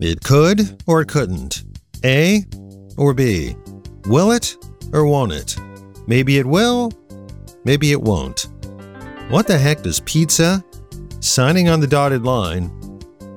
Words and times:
It 0.00 0.22
could 0.22 0.82
or 0.86 1.02
it 1.02 1.08
couldn't. 1.08 1.62
A 2.04 2.44
or 2.96 3.12
B. 3.12 3.54
Will 4.06 4.32
it 4.32 4.56
or 4.92 5.04
won't 5.04 5.32
it? 5.32 5.56
Maybe 6.06 6.38
it 6.38 6.46
will, 6.46 6.90
maybe 7.64 7.92
it 7.92 8.00
won't. 8.00 8.48
What 9.28 9.46
the 9.46 9.58
heck 9.58 9.82
does 9.82 10.00
pizza, 10.00 10.64
signing 11.20 11.68
on 11.68 11.80
the 11.80 11.86
dotted 11.86 12.24
line, 12.24 12.70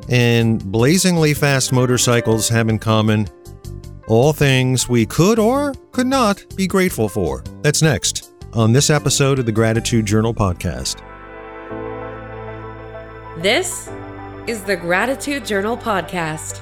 and 0.10 0.64
blazingly 0.72 1.34
fast 1.34 1.74
motorcycles 1.74 2.48
have 2.48 2.70
in 2.70 2.80
common? 2.80 3.28
All 4.08 4.32
things 4.32 4.88
we 4.88 5.06
could 5.06 5.40
or 5.40 5.74
could 5.92 6.08
not 6.08 6.44
be 6.56 6.66
grateful 6.66 7.10
for. 7.10 7.44
That's 7.62 7.82
next 7.82 8.32
on 8.54 8.72
this 8.72 8.90
episode 8.90 9.38
of 9.38 9.46
the 9.46 9.52
Gratitude 9.52 10.06
Journal 10.06 10.34
podcast. 10.34 11.02
This 13.42 13.90
is 14.46 14.62
the 14.64 14.76
Gratitude 14.76 15.46
Journal 15.46 15.78
podcast. 15.78 16.60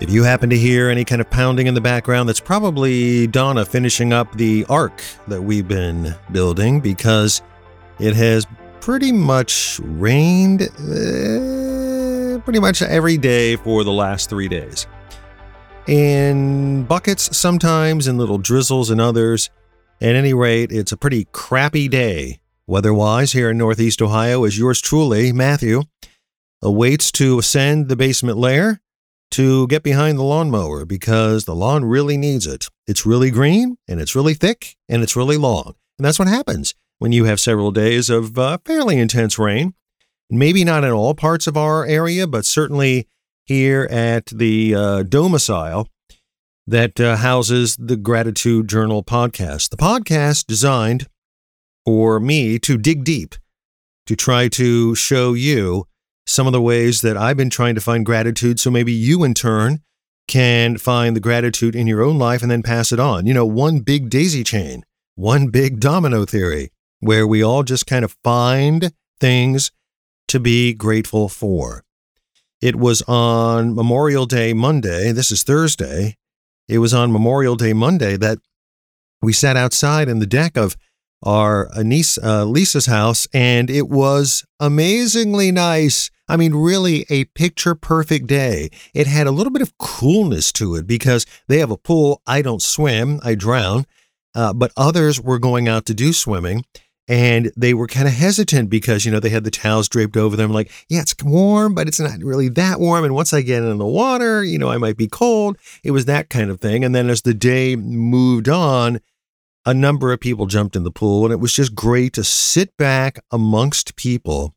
If 0.00 0.08
you 0.08 0.22
happen 0.22 0.48
to 0.50 0.56
hear 0.56 0.88
any 0.88 1.04
kind 1.04 1.20
of 1.20 1.28
pounding 1.28 1.66
in 1.66 1.74
the 1.74 1.80
background, 1.80 2.28
that's 2.28 2.40
probably 2.40 3.26
Donna 3.26 3.64
finishing 3.64 4.12
up 4.12 4.32
the 4.36 4.64
ark 4.68 5.02
that 5.26 5.42
we've 5.42 5.66
been 5.66 6.14
building 6.30 6.80
because 6.80 7.42
it 7.98 8.14
has 8.14 8.46
pretty 8.80 9.12
much 9.12 9.80
rained 9.82 10.62
uh, 10.62 12.38
pretty 12.44 12.60
much 12.60 12.82
every 12.82 13.18
day 13.18 13.56
for 13.56 13.82
the 13.84 13.92
last 13.92 14.30
three 14.30 14.48
days. 14.48 14.86
In 15.86 16.84
buckets 16.84 17.36
sometimes, 17.36 18.06
in 18.06 18.16
little 18.16 18.38
drizzles 18.38 18.90
and 18.90 19.00
others. 19.00 19.50
At 20.00 20.14
any 20.14 20.32
rate, 20.32 20.72
it's 20.72 20.92
a 20.92 20.96
pretty 20.96 21.26
crappy 21.32 21.86
day 21.88 22.39
weather-wise 22.70 23.32
here 23.32 23.50
in 23.50 23.58
Northeast 23.58 24.00
Ohio 24.00 24.44
as 24.44 24.56
yours 24.56 24.80
truly, 24.80 25.32
Matthew, 25.32 25.82
awaits 26.62 27.10
to 27.12 27.40
ascend 27.40 27.88
the 27.88 27.96
basement 27.96 28.38
layer 28.38 28.80
to 29.32 29.66
get 29.66 29.82
behind 29.82 30.16
the 30.16 30.22
lawnmower 30.22 30.84
because 30.84 31.44
the 31.44 31.54
lawn 31.54 31.84
really 31.84 32.16
needs 32.16 32.46
it. 32.46 32.68
It's 32.86 33.04
really 33.04 33.32
green 33.32 33.76
and 33.88 34.00
it's 34.00 34.14
really 34.14 34.34
thick 34.34 34.76
and 34.88 35.02
it's 35.02 35.16
really 35.16 35.36
long. 35.36 35.74
And 35.98 36.04
that's 36.06 36.18
what 36.18 36.28
happens 36.28 36.74
when 37.00 37.10
you 37.10 37.24
have 37.24 37.40
several 37.40 37.72
days 37.72 38.08
of 38.08 38.38
uh, 38.38 38.58
fairly 38.64 38.98
intense 38.98 39.38
rain. 39.38 39.74
Maybe 40.30 40.62
not 40.62 40.84
in 40.84 40.92
all 40.92 41.14
parts 41.14 41.48
of 41.48 41.56
our 41.56 41.84
area, 41.84 42.28
but 42.28 42.44
certainly 42.44 43.08
here 43.44 43.88
at 43.90 44.26
the 44.26 44.76
uh, 44.76 45.02
domicile 45.02 45.88
that 46.68 47.00
uh, 47.00 47.16
houses 47.16 47.76
the 47.76 47.96
Gratitude 47.96 48.68
Journal 48.68 49.02
podcast. 49.02 49.70
The 49.70 49.76
podcast 49.76 50.46
designed 50.46 51.08
for 51.84 52.20
me 52.20 52.58
to 52.60 52.76
dig 52.76 53.04
deep, 53.04 53.34
to 54.06 54.16
try 54.16 54.48
to 54.48 54.94
show 54.94 55.34
you 55.34 55.86
some 56.26 56.46
of 56.46 56.52
the 56.52 56.62
ways 56.62 57.00
that 57.00 57.16
I've 57.16 57.36
been 57.36 57.50
trying 57.50 57.74
to 57.74 57.80
find 57.80 58.06
gratitude. 58.06 58.60
So 58.60 58.70
maybe 58.70 58.92
you, 58.92 59.24
in 59.24 59.34
turn, 59.34 59.80
can 60.28 60.78
find 60.78 61.16
the 61.16 61.20
gratitude 61.20 61.74
in 61.74 61.86
your 61.86 62.02
own 62.02 62.18
life 62.18 62.42
and 62.42 62.50
then 62.50 62.62
pass 62.62 62.92
it 62.92 63.00
on. 63.00 63.26
You 63.26 63.34
know, 63.34 63.46
one 63.46 63.80
big 63.80 64.10
daisy 64.10 64.44
chain, 64.44 64.84
one 65.16 65.48
big 65.48 65.80
domino 65.80 66.24
theory, 66.24 66.70
where 67.00 67.26
we 67.26 67.42
all 67.42 67.62
just 67.64 67.86
kind 67.86 68.04
of 68.04 68.16
find 68.22 68.92
things 69.18 69.72
to 70.28 70.38
be 70.38 70.72
grateful 70.72 71.28
for. 71.28 71.82
It 72.60 72.76
was 72.76 73.02
on 73.02 73.74
Memorial 73.74 74.26
Day 74.26 74.52
Monday. 74.52 75.12
This 75.12 75.32
is 75.32 75.42
Thursday. 75.42 76.16
It 76.68 76.78
was 76.78 76.94
on 76.94 77.10
Memorial 77.10 77.56
Day 77.56 77.72
Monday 77.72 78.16
that 78.18 78.38
we 79.20 79.32
sat 79.32 79.56
outside 79.56 80.08
in 80.08 80.20
the 80.20 80.26
deck 80.26 80.56
of 80.56 80.76
our 81.22 81.68
niece 81.82 82.18
uh, 82.18 82.44
Lisa's 82.44 82.86
house, 82.86 83.26
and 83.32 83.70
it 83.70 83.88
was 83.88 84.44
amazingly 84.58 85.52
nice. 85.52 86.10
I 86.28 86.36
mean, 86.36 86.54
really 86.54 87.06
a 87.10 87.24
picture 87.24 87.74
perfect 87.74 88.26
day. 88.26 88.70
It 88.94 89.06
had 89.06 89.26
a 89.26 89.32
little 89.32 89.52
bit 89.52 89.62
of 89.62 89.76
coolness 89.78 90.52
to 90.52 90.76
it 90.76 90.86
because 90.86 91.26
they 91.48 91.58
have 91.58 91.70
a 91.70 91.76
pool. 91.76 92.22
I 92.26 92.40
don't 92.40 92.62
swim, 92.62 93.20
I 93.24 93.34
drown. 93.34 93.86
Uh, 94.32 94.52
but 94.52 94.70
others 94.76 95.20
were 95.20 95.40
going 95.40 95.66
out 95.68 95.86
to 95.86 95.94
do 95.94 96.12
swimming 96.12 96.64
and 97.10 97.50
they 97.56 97.74
were 97.74 97.88
kind 97.88 98.06
of 98.06 98.14
hesitant 98.14 98.70
because, 98.70 99.04
you 99.04 99.10
know, 99.10 99.18
they 99.18 99.30
had 99.30 99.42
the 99.42 99.50
towels 99.50 99.88
draped 99.88 100.16
over 100.16 100.36
them, 100.36 100.52
like, 100.52 100.70
yeah, 100.88 101.00
it's 101.00 101.16
warm, 101.24 101.74
but 101.74 101.88
it's 101.88 101.98
not 101.98 102.22
really 102.22 102.48
that 102.50 102.78
warm. 102.78 103.04
And 103.04 103.16
once 103.16 103.32
I 103.32 103.42
get 103.42 103.64
in 103.64 103.78
the 103.78 103.84
water, 103.84 104.44
you 104.44 104.56
know, 104.56 104.68
I 104.68 104.78
might 104.78 104.96
be 104.96 105.08
cold. 105.08 105.58
It 105.82 105.90
was 105.90 106.04
that 106.04 106.30
kind 106.30 106.50
of 106.50 106.60
thing. 106.60 106.84
And 106.84 106.94
then 106.94 107.10
as 107.10 107.22
the 107.22 107.34
day 107.34 107.74
moved 107.74 108.48
on, 108.48 109.00
a 109.66 109.74
number 109.74 110.12
of 110.12 110.20
people 110.20 110.46
jumped 110.46 110.76
in 110.76 110.84
the 110.84 110.90
pool, 110.90 111.24
and 111.24 111.32
it 111.32 111.40
was 111.40 111.52
just 111.52 111.74
great 111.74 112.12
to 112.14 112.24
sit 112.24 112.76
back 112.76 113.18
amongst 113.30 113.96
people 113.96 114.54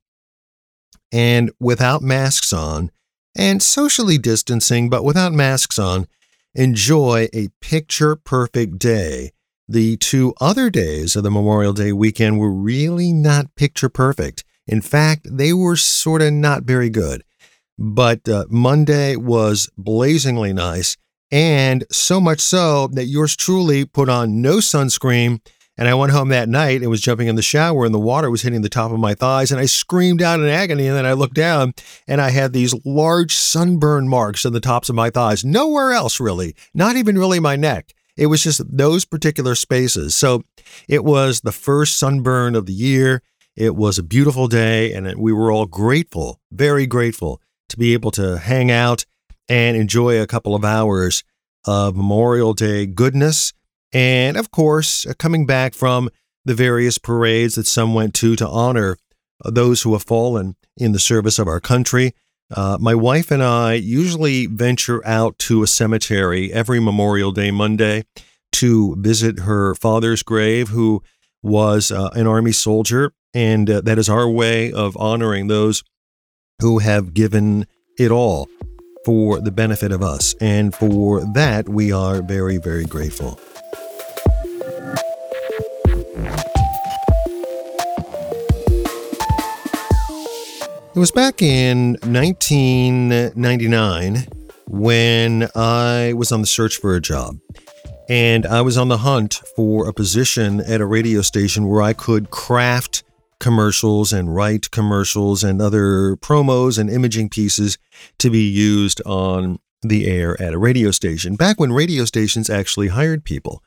and 1.12 1.52
without 1.60 2.02
masks 2.02 2.52
on 2.52 2.92
and 3.36 3.62
socially 3.62 4.18
distancing, 4.18 4.90
but 4.90 5.04
without 5.04 5.34
masks 5.34 5.78
on, 5.78 6.08
enjoy 6.56 7.28
a 7.34 7.50
picture 7.62 8.16
perfect 8.16 8.80
day. 8.80 9.32
The 9.68 9.98
two 9.98 10.34
other 10.42 10.70
days 10.70 11.16
of 11.16 11.24
the 11.24 11.32
Memorial 11.32 11.74
Day 11.74 11.94
weekend 11.94 12.40
were 12.40 12.52
really 12.52 13.14
not 13.14 13.56
picture 13.56 13.90
perfect. 13.90 14.44
In 14.68 14.82
fact, 14.82 15.28
they 15.30 15.54
were 15.54 15.76
sort 15.76 16.22
of 16.22 16.34
not 16.34 16.64
very 16.64 16.90
good. 16.90 17.24
But 17.78 18.28
uh, 18.30 18.46
Monday 18.50 19.16
was 19.16 19.70
blazingly 19.78 20.54
nice, 20.54 20.96
and 21.34 21.84
so 21.92 22.22
much 22.22 22.40
so 22.40 22.88
that 22.94 23.06
yours 23.06 23.36
truly 23.36 23.86
put 23.86 24.08
on 24.08 24.40
no 24.40 24.58
sunscreen 24.58 25.42
and 25.78 25.88
I 25.88 25.96
went 25.96 26.12
home 26.12 26.30
that 26.30 26.50
night 26.50 26.82
and 26.82 26.90
was 26.90 27.02
jumping 27.02 27.28
in 27.28 27.36
the 27.36 27.42
shower, 27.42 27.84
and 27.84 27.94
the 27.94 28.00
water 28.00 28.30
was 28.30 28.44
hitting 28.44 28.62
the 28.62 28.70
top 28.70 28.92
of 28.92 29.00
my 29.00 29.16
thighs. 29.16 29.52
And 29.52 29.60
I 29.60 29.66
screamed 29.66 30.22
out 30.22 30.40
in 30.40 30.46
agony. 30.46 30.86
And 30.86 30.96
then 30.96 31.06
I 31.06 31.14
looked 31.14 31.34
down 31.34 31.74
and 32.08 32.22
I 32.22 32.30
had 32.30 32.54
these 32.54 32.76
large 32.86 33.34
sunburn 33.34 34.08
marks 34.08 34.46
on 34.46 34.54
the 34.54 34.60
tops 34.60 34.90
of 34.90 34.96
my 34.96 35.10
thighs. 35.10 35.44
Nowhere 35.44 35.92
else, 35.92 36.20
really, 36.20 36.56
not 36.76 36.96
even 36.96 37.18
really 37.18 37.40
my 37.40 37.56
neck. 37.56 37.94
It 38.16 38.28
was 38.28 38.44
just 38.44 38.62
those 38.70 39.04
particular 39.04 39.56
spaces. 39.56 40.14
So 40.14 40.44
it 40.88 41.04
was 41.04 41.42
the 41.42 41.52
first 41.52 41.98
sunburn 41.98 42.56
of 42.56 42.68
the 42.68 42.74
year. 42.74 43.24
It 43.56 43.76
was 43.76 43.98
a 43.98 44.04
beautiful 44.04 44.48
day, 44.48 44.94
and 44.94 45.12
we 45.18 45.34
were 45.34 45.52
all 45.52 45.66
grateful, 45.66 46.40
very 46.52 46.86
grateful 46.86 47.42
to 47.70 47.78
be 47.78 47.94
able 47.94 48.12
to 48.12 48.38
hang 48.38 48.70
out 48.70 49.06
and 49.50 49.78
enjoy 49.78 50.22
a 50.22 50.28
couple 50.28 50.56
of 50.56 50.64
hours 50.64 51.24
of 51.66 51.96
Memorial 51.96 52.54
Day 52.54 52.86
goodness 52.86 53.54
and 53.94 54.36
of 54.36 54.50
course, 54.50 55.06
uh, 55.06 55.14
coming 55.18 55.46
back 55.46 55.74
from 55.74 56.10
the 56.44 56.56
various 56.56 56.98
parades 56.98 57.56
that 57.56 57.68
some 57.68 57.94
went 57.94 58.14
to 58.16 58.36
to 58.36 58.48
honor 58.48 58.98
uh, 59.46 59.52
those 59.52 59.84
who 59.84 59.94
have 59.94 60.04
fallen 60.04 60.56
in 60.76 60.92
the 60.92 61.00
service 61.00 61.40
of 61.40 61.48
our 61.48 61.60
country. 61.60 62.14
Uh, 62.52 62.78
my 62.80 62.96
wife 62.96 63.32
and 63.32 63.42
I 63.42 63.74
usually 63.74 64.48
venture 64.48 65.06
out 65.06 65.38
to 65.40 65.64
a 65.64 65.68
cemetery 65.68 66.52
every 66.52 66.80
Memorial 66.80 67.32
Day 67.32 67.52
Monday 67.52 68.04
to 68.54 68.96
visit 69.00 69.40
her 69.40 69.74
father's 69.76 70.24
grave, 70.24 70.70
who 70.70 71.02
was 71.42 71.92
uh, 71.92 72.10
an 72.14 72.28
Army 72.28 72.52
soldier. 72.52 73.14
And 73.34 73.70
uh, 73.70 73.82
that 73.82 73.98
is 73.98 74.10
our 74.10 74.30
way 74.30 74.72
of 74.72 74.98
honoring 74.98 75.48
those 75.48 75.84
who 76.60 76.80
have 76.80 77.14
given 77.14 77.68
it 77.98 78.12
all 78.12 78.48
for 79.06 79.40
the 79.40 79.52
benefit 79.52 79.92
of 79.92 80.02
us. 80.02 80.34
And 80.42 80.74
for 80.74 81.24
that, 81.34 81.70
we 81.70 81.92
are 81.92 82.22
very, 82.22 82.58
very 82.58 82.86
grateful. 82.86 83.40
It 90.96 91.00
was 91.00 91.12
back 91.12 91.42
in 91.42 91.98
1999 92.04 94.28
when 94.68 95.50
I 95.56 96.14
was 96.14 96.32
on 96.32 96.42
the 96.42 96.48
search 96.48 96.78
for 96.78 96.96
a 96.96 97.02
job. 97.02 97.40
And 98.10 98.46
I 98.46 98.62
was 98.62 98.78
on 98.78 98.90
the 98.90 99.00
hunt 99.00 99.42
for 99.56 99.88
a 99.88 99.94
position 99.94 100.60
at 100.60 100.82
a 100.82 100.86
radio 100.86 101.22
station 101.22 101.68
where 101.68 101.82
I 101.82 101.94
could 101.94 102.30
craft 102.30 103.04
commercials 103.44 104.14
and 104.14 104.34
write 104.34 104.72
commercials 104.72 105.44
and 105.44 105.62
other 105.62 106.16
promos 106.16 106.80
and 106.80 106.90
imaging 106.90 107.28
pieces 107.28 107.78
to 108.18 108.30
be 108.30 108.50
used 108.50 109.02
on 109.06 109.60
the 109.82 110.08
air 110.08 110.42
at 110.42 110.54
a 110.54 110.58
radio 110.58 110.92
station, 110.92 111.36
back 111.36 111.60
when 111.60 111.74
radio 111.74 112.06
stations 112.06 112.50
actually 112.50 112.88
hired 112.88 113.26
people. 113.26 113.62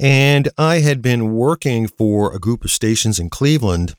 And 0.00 0.48
I 0.56 0.80
had 0.80 1.02
been 1.02 1.34
working 1.34 1.86
for 1.86 2.34
a 2.34 2.40
group 2.40 2.64
of 2.64 2.70
stations 2.70 3.20
in 3.20 3.28
Cleveland 3.28 3.94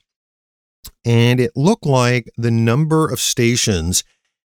and 1.04 1.38
it 1.38 1.52
looked 1.54 1.86
like 1.86 2.28
the 2.36 2.50
number 2.50 3.08
of 3.08 3.20
stations 3.20 4.02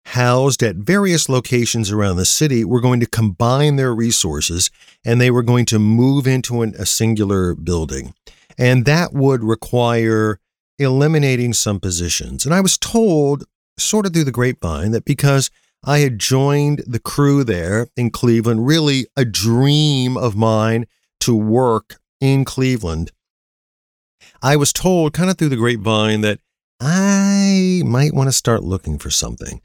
housed 0.06 0.64
at 0.64 0.78
various 0.78 1.30
locations 1.30 1.92
around 1.92 2.16
the 2.16 2.26
city 2.26 2.66
were 2.66 2.82
going 2.82 3.00
to 3.00 3.06
combine 3.06 3.76
their 3.76 3.94
resources 3.94 4.72
and 5.06 5.22
they 5.22 5.30
were 5.30 5.44
going 5.44 5.66
to 5.66 5.78
move 5.78 6.26
into 6.26 6.64
an, 6.64 6.74
a 6.80 6.88
singular 6.88 7.54
building. 7.54 8.16
And 8.60 8.84
that 8.86 9.14
would 9.14 9.44
require 9.44 10.40
eliminating 10.78 11.54
some 11.54 11.80
positions. 11.80 12.46
And 12.46 12.54
I 12.54 12.60
was 12.60 12.78
told, 12.78 13.46
sort 13.78 14.06
of 14.06 14.14
through 14.14 14.26
the 14.26 14.32
grapevine, 14.32 14.92
that 14.92 15.06
because 15.06 15.50
I 15.84 16.00
had 16.00 16.20
joined 16.20 16.84
the 16.86 17.00
crew 17.00 17.46
there 17.46 17.88
in 17.96 18.12
Cleveland, 18.12 18.68
really 18.68 19.08
a 19.16 19.24
dream 19.24 20.18
of 20.18 20.36
mine 20.36 20.88
to 21.22 21.36
work 21.36 22.00
in 22.20 22.44
Cleveland, 22.44 23.12
I 24.42 24.58
was 24.58 24.74
told 24.74 25.14
kind 25.14 25.30
of 25.30 25.38
through 25.38 25.50
the 25.50 25.56
grapevine 25.56 26.22
that 26.22 26.40
I 26.82 27.82
might 27.86 28.14
want 28.14 28.28
to 28.28 28.34
start 28.34 28.64
looking 28.64 28.98
for 28.98 29.10
something. 29.10 29.62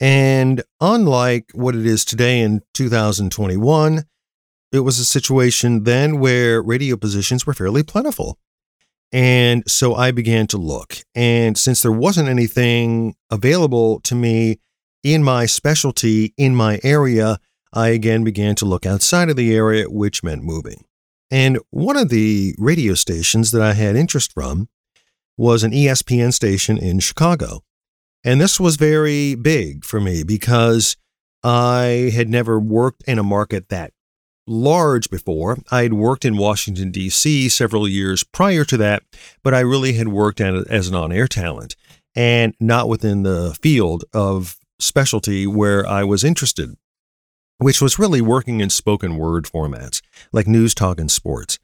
And 0.00 0.62
unlike 0.80 1.50
what 1.54 1.74
it 1.74 1.86
is 1.86 2.04
today 2.04 2.40
in 2.40 2.62
2021, 2.74 4.04
it 4.74 4.80
was 4.80 4.98
a 4.98 5.04
situation 5.04 5.84
then 5.84 6.18
where 6.18 6.60
radio 6.60 6.96
positions 6.96 7.46
were 7.46 7.54
fairly 7.54 7.84
plentiful. 7.84 8.38
And 9.12 9.62
so 9.70 9.94
I 9.94 10.10
began 10.10 10.48
to 10.48 10.58
look. 10.58 10.96
And 11.14 11.56
since 11.56 11.82
there 11.82 11.92
wasn't 11.92 12.28
anything 12.28 13.14
available 13.30 14.00
to 14.00 14.16
me 14.16 14.58
in 15.04 15.22
my 15.22 15.46
specialty, 15.46 16.34
in 16.36 16.56
my 16.56 16.80
area, 16.82 17.38
I 17.72 17.88
again 17.88 18.24
began 18.24 18.56
to 18.56 18.64
look 18.64 18.84
outside 18.84 19.30
of 19.30 19.36
the 19.36 19.54
area, 19.54 19.88
which 19.88 20.24
meant 20.24 20.42
moving. 20.42 20.84
And 21.30 21.60
one 21.70 21.96
of 21.96 22.08
the 22.08 22.56
radio 22.58 22.94
stations 22.94 23.52
that 23.52 23.62
I 23.62 23.74
had 23.74 23.94
interest 23.94 24.32
from 24.32 24.68
was 25.36 25.62
an 25.62 25.70
ESPN 25.70 26.32
station 26.32 26.78
in 26.78 26.98
Chicago. 26.98 27.62
And 28.24 28.40
this 28.40 28.58
was 28.58 28.74
very 28.74 29.36
big 29.36 29.84
for 29.84 30.00
me 30.00 30.24
because 30.24 30.96
I 31.44 32.10
had 32.14 32.28
never 32.28 32.58
worked 32.58 33.04
in 33.06 33.18
a 33.20 33.22
market 33.22 33.68
that 33.68 33.92
large 34.46 35.10
before. 35.10 35.58
I 35.70 35.82
had 35.82 35.94
worked 35.94 36.24
in 36.24 36.36
Washington, 36.36 36.90
D.C. 36.90 37.48
several 37.48 37.88
years 37.88 38.24
prior 38.24 38.64
to 38.64 38.76
that, 38.78 39.02
but 39.42 39.54
I 39.54 39.60
really 39.60 39.94
had 39.94 40.08
worked 40.08 40.40
as 40.40 40.88
an 40.88 40.94
on 40.94 41.12
air 41.12 41.28
talent 41.28 41.76
and 42.14 42.54
not 42.60 42.88
within 42.88 43.22
the 43.22 43.56
field 43.60 44.04
of 44.12 44.56
specialty 44.78 45.46
where 45.46 45.86
I 45.86 46.04
was 46.04 46.24
interested, 46.24 46.76
which 47.58 47.80
was 47.80 47.98
really 47.98 48.20
working 48.20 48.60
in 48.60 48.70
spoken 48.70 49.16
word 49.16 49.44
formats 49.44 50.00
like 50.32 50.46
news, 50.46 50.74
talk, 50.74 51.00
and 51.00 51.10
sports. 51.10 51.58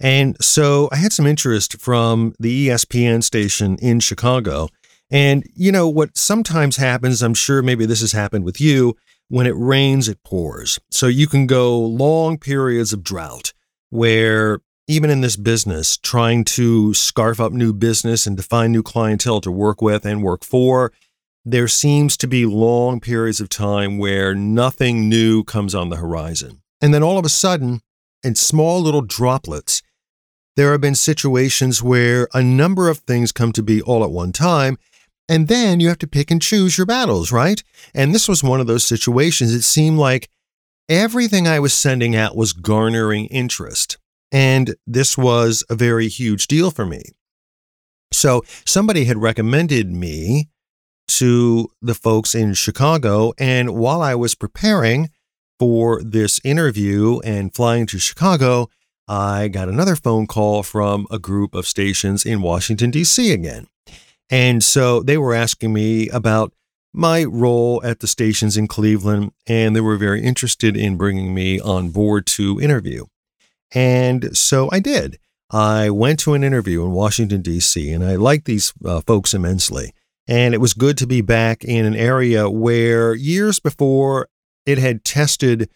And 0.00 0.36
so 0.40 0.88
I 0.90 0.96
had 0.96 1.12
some 1.12 1.26
interest 1.26 1.80
from 1.80 2.34
the 2.38 2.68
ESPN 2.68 3.22
station 3.22 3.76
in 3.80 4.00
Chicago. 4.00 4.68
And 5.10 5.44
you 5.54 5.70
know 5.70 5.88
what 5.88 6.16
sometimes 6.16 6.76
happens, 6.76 7.22
I'm 7.22 7.34
sure 7.34 7.62
maybe 7.62 7.86
this 7.86 8.00
has 8.00 8.12
happened 8.12 8.44
with 8.44 8.60
you, 8.60 8.96
when 9.32 9.46
it 9.46 9.56
rains, 9.56 10.10
it 10.10 10.22
pours. 10.24 10.78
So 10.90 11.06
you 11.06 11.26
can 11.26 11.46
go 11.46 11.80
long 11.80 12.36
periods 12.36 12.92
of 12.92 13.02
drought 13.02 13.54
where 13.88 14.60
even 14.86 15.08
in 15.08 15.22
this 15.22 15.36
business, 15.36 15.96
trying 15.96 16.44
to 16.44 16.92
scarf 16.92 17.40
up 17.40 17.50
new 17.50 17.72
business 17.72 18.26
and 18.26 18.36
to 18.36 18.42
find 18.42 18.74
new 18.74 18.82
clientele 18.82 19.40
to 19.40 19.50
work 19.50 19.80
with 19.80 20.04
and 20.04 20.22
work 20.22 20.44
for, 20.44 20.92
there 21.46 21.66
seems 21.66 22.18
to 22.18 22.26
be 22.26 22.44
long 22.44 23.00
periods 23.00 23.40
of 23.40 23.48
time 23.48 23.96
where 23.96 24.34
nothing 24.34 25.08
new 25.08 25.42
comes 25.44 25.74
on 25.74 25.88
the 25.88 25.96
horizon. 25.96 26.60
And 26.82 26.92
then 26.92 27.02
all 27.02 27.18
of 27.18 27.24
a 27.24 27.30
sudden, 27.30 27.80
in 28.22 28.34
small 28.34 28.82
little 28.82 29.00
droplets, 29.00 29.80
there 30.56 30.72
have 30.72 30.82
been 30.82 30.94
situations 30.94 31.82
where 31.82 32.28
a 32.34 32.42
number 32.42 32.90
of 32.90 32.98
things 32.98 33.32
come 33.32 33.52
to 33.52 33.62
be 33.62 33.80
all 33.80 34.04
at 34.04 34.10
one 34.10 34.32
time, 34.32 34.76
and 35.28 35.48
then 35.48 35.80
you 35.80 35.88
have 35.88 35.98
to 35.98 36.06
pick 36.06 36.30
and 36.30 36.42
choose 36.42 36.76
your 36.76 36.86
battles, 36.86 37.32
right? 37.32 37.62
And 37.94 38.14
this 38.14 38.28
was 38.28 38.42
one 38.42 38.60
of 38.60 38.66
those 38.66 38.84
situations. 38.84 39.54
It 39.54 39.62
seemed 39.62 39.98
like 39.98 40.28
everything 40.88 41.46
I 41.46 41.60
was 41.60 41.72
sending 41.72 42.14
out 42.16 42.36
was 42.36 42.52
garnering 42.52 43.26
interest. 43.26 43.98
And 44.30 44.74
this 44.86 45.16
was 45.16 45.64
a 45.68 45.74
very 45.74 46.08
huge 46.08 46.46
deal 46.46 46.70
for 46.70 46.86
me. 46.86 47.02
So 48.12 48.42
somebody 48.64 49.04
had 49.04 49.18
recommended 49.18 49.90
me 49.90 50.48
to 51.08 51.68
the 51.80 51.94
folks 51.94 52.34
in 52.34 52.54
Chicago. 52.54 53.32
And 53.38 53.74
while 53.74 54.02
I 54.02 54.14
was 54.14 54.34
preparing 54.34 55.10
for 55.58 56.02
this 56.02 56.40
interview 56.44 57.20
and 57.24 57.54
flying 57.54 57.86
to 57.86 57.98
Chicago, 57.98 58.68
I 59.08 59.48
got 59.48 59.68
another 59.68 59.96
phone 59.96 60.26
call 60.26 60.62
from 60.62 61.06
a 61.10 61.18
group 61.18 61.54
of 61.54 61.66
stations 61.66 62.24
in 62.24 62.40
Washington, 62.40 62.90
D.C. 62.90 63.32
again. 63.32 63.66
And 64.32 64.64
so 64.64 65.02
they 65.02 65.18
were 65.18 65.34
asking 65.34 65.74
me 65.74 66.08
about 66.08 66.54
my 66.94 67.22
role 67.24 67.82
at 67.84 68.00
the 68.00 68.06
stations 68.06 68.56
in 68.56 68.66
Cleveland, 68.66 69.32
and 69.46 69.76
they 69.76 69.80
were 69.82 69.98
very 69.98 70.22
interested 70.22 70.74
in 70.74 70.96
bringing 70.96 71.34
me 71.34 71.60
on 71.60 71.90
board 71.90 72.26
to 72.28 72.58
interview. 72.58 73.04
And 73.74 74.34
so 74.34 74.70
I 74.72 74.80
did. 74.80 75.18
I 75.50 75.90
went 75.90 76.18
to 76.20 76.32
an 76.32 76.42
interview 76.42 76.82
in 76.82 76.92
Washington, 76.92 77.42
D.C., 77.42 77.90
and 77.90 78.02
I 78.02 78.16
liked 78.16 78.46
these 78.46 78.72
uh, 78.82 79.02
folks 79.02 79.34
immensely. 79.34 79.92
And 80.26 80.54
it 80.54 80.62
was 80.62 80.72
good 80.72 80.96
to 80.98 81.06
be 81.06 81.20
back 81.20 81.62
in 81.62 81.84
an 81.84 81.94
area 81.94 82.48
where 82.48 83.14
years 83.14 83.60
before 83.60 84.28
it 84.64 84.78
had 84.78 85.04
tested 85.04 85.68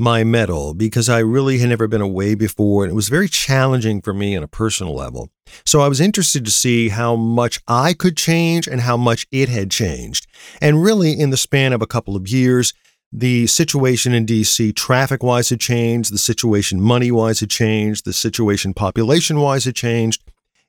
my 0.00 0.24
mettle 0.24 0.72
because 0.72 1.08
I 1.08 1.18
really 1.18 1.58
had 1.58 1.68
never 1.68 1.86
been 1.86 2.00
away 2.00 2.34
before 2.34 2.84
and 2.84 2.90
it 2.90 2.96
was 2.96 3.08
very 3.08 3.28
challenging 3.28 4.00
for 4.00 4.14
me 4.14 4.34
on 4.34 4.42
a 4.42 4.48
personal 4.48 4.94
level. 4.94 5.28
So 5.64 5.80
I 5.80 5.88
was 5.88 6.00
interested 6.00 6.44
to 6.44 6.50
see 6.50 6.88
how 6.88 7.14
much 7.14 7.60
I 7.68 7.92
could 7.92 8.16
change 8.16 8.66
and 8.66 8.80
how 8.80 8.96
much 8.96 9.26
it 9.30 9.48
had 9.48 9.70
changed. 9.70 10.26
And 10.60 10.82
really, 10.82 11.12
in 11.12 11.30
the 11.30 11.36
span 11.36 11.72
of 11.72 11.82
a 11.82 11.86
couple 11.86 12.16
of 12.16 12.28
years, 12.28 12.72
the 13.12 13.46
situation 13.46 14.14
in 14.14 14.24
DC 14.24 14.74
traffic 14.74 15.22
wise 15.22 15.50
had 15.50 15.60
changed, 15.60 16.12
the 16.12 16.18
situation 16.18 16.80
money 16.80 17.10
wise 17.10 17.40
had 17.40 17.50
changed, 17.50 18.04
the 18.04 18.12
situation 18.12 18.72
population 18.72 19.40
wise 19.40 19.64
had 19.64 19.74
changed. 19.74 20.22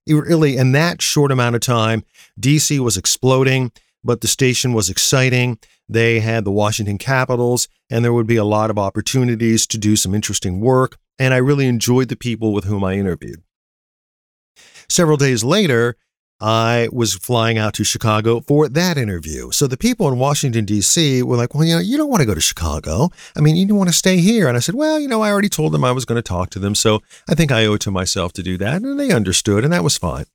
It 0.08 0.16
really, 0.16 0.58
in 0.58 0.72
that 0.72 1.02
short 1.02 1.32
amount 1.32 1.56
of 1.56 1.62
time, 1.62 2.04
DC 2.40 2.80
was 2.80 2.98
exploding, 2.98 3.72
but 4.04 4.22
the 4.22 4.28
station 4.28 4.74
was 4.74 4.90
exciting. 4.90 5.60
They 5.88 6.20
had 6.20 6.46
the 6.46 6.52
Washington 6.52 6.98
Capitals, 6.98 7.68
and 7.90 8.04
there 8.04 8.14
would 8.14 8.28
be 8.28 8.38
a 8.38 8.46
lot 8.46 8.70
of 8.70 8.78
opportunities 8.78 9.68
to 9.68 9.78
do 9.78 9.96
some 9.96 10.16
interesting 10.16 10.62
work. 10.62 10.98
And 11.20 11.34
I 11.34 11.38
really 11.38 11.68
enjoyed 11.68 12.08
the 12.08 12.16
people 12.16 12.54
with 12.54 12.64
whom 12.64 12.84
I 12.84 12.94
interviewed. 12.94 13.44
Several 14.90 15.18
days 15.18 15.44
later, 15.44 15.96
I 16.44 16.90
was 16.92 17.14
flying 17.14 17.60
out 17.60 17.76
to 17.76 17.84
Chicago 17.84 18.42
for 18.42 18.68
that 18.68 18.98
interview. 18.98 19.52
So 19.52 19.68
the 19.68 19.78
people 19.78 20.08
in 20.08 20.18
Washington, 20.18 20.66
D.C. 20.66 21.22
were 21.22 21.38
like, 21.38 21.54
well, 21.54 21.64
you 21.64 21.76
know, 21.76 21.80
you 21.80 21.98
don't 21.98 22.10
want 22.10 22.22
to 22.22 22.26
go 22.26 22.34
to 22.34 22.42
Chicago. 22.42 23.10
I 23.36 23.42
mean, 23.42 23.56
you 23.56 23.76
want 23.76 23.90
to 23.90 23.96
stay 23.96 24.18
here. 24.18 24.48
And 24.48 24.58
I 24.58 24.60
said, 24.60 24.74
well, 24.74 25.00
you 25.00 25.08
know, 25.08 25.22
I 25.22 25.32
already 25.32 25.50
told 25.50 25.72
them 25.72 25.84
I 25.84 25.92
was 25.92 26.04
going 26.04 26.18
to 26.18 26.24
talk 26.24 26.50
to 26.52 26.60
them. 26.60 26.74
So 26.74 27.02
I 27.30 27.36
think 27.36 27.52
I 27.52 27.66
owe 27.66 27.76
it 27.76 27.82
to 27.82 27.92
myself 27.92 28.34
to 28.34 28.44
do 28.44 28.58
that. 28.58 28.82
And 28.82 29.00
they 29.00 29.12
understood, 29.12 29.64
and 29.64 29.72
that 29.72 29.84
was 29.84 29.98
fine. 29.98 30.26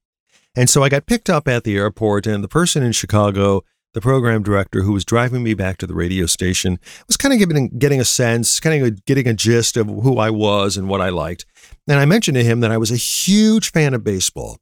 And 0.56 0.70
so 0.70 0.82
I 0.82 0.88
got 0.88 1.06
picked 1.06 1.30
up 1.30 1.46
at 1.46 1.64
the 1.64 1.76
airport, 1.76 2.26
and 2.26 2.42
the 2.42 2.48
person 2.48 2.82
in 2.82 2.92
Chicago 2.92 3.62
the 3.96 4.02
program 4.02 4.42
director 4.42 4.82
who 4.82 4.92
was 4.92 5.06
driving 5.06 5.42
me 5.42 5.54
back 5.54 5.78
to 5.78 5.86
the 5.86 5.94
radio 5.94 6.26
station 6.26 6.78
was 7.06 7.16
kind 7.16 7.32
of 7.32 7.38
giving, 7.38 7.70
getting 7.78 7.98
a 7.98 8.04
sense, 8.04 8.60
kind 8.60 8.84
of 8.84 9.06
getting 9.06 9.26
a 9.26 9.32
gist 9.32 9.74
of 9.78 9.86
who 9.86 10.18
I 10.18 10.28
was 10.28 10.76
and 10.76 10.86
what 10.86 11.00
I 11.00 11.08
liked. 11.08 11.46
And 11.88 11.98
I 11.98 12.04
mentioned 12.04 12.34
to 12.34 12.44
him 12.44 12.60
that 12.60 12.70
I 12.70 12.76
was 12.76 12.90
a 12.90 12.96
huge 12.96 13.72
fan 13.72 13.94
of 13.94 14.04
baseball. 14.04 14.58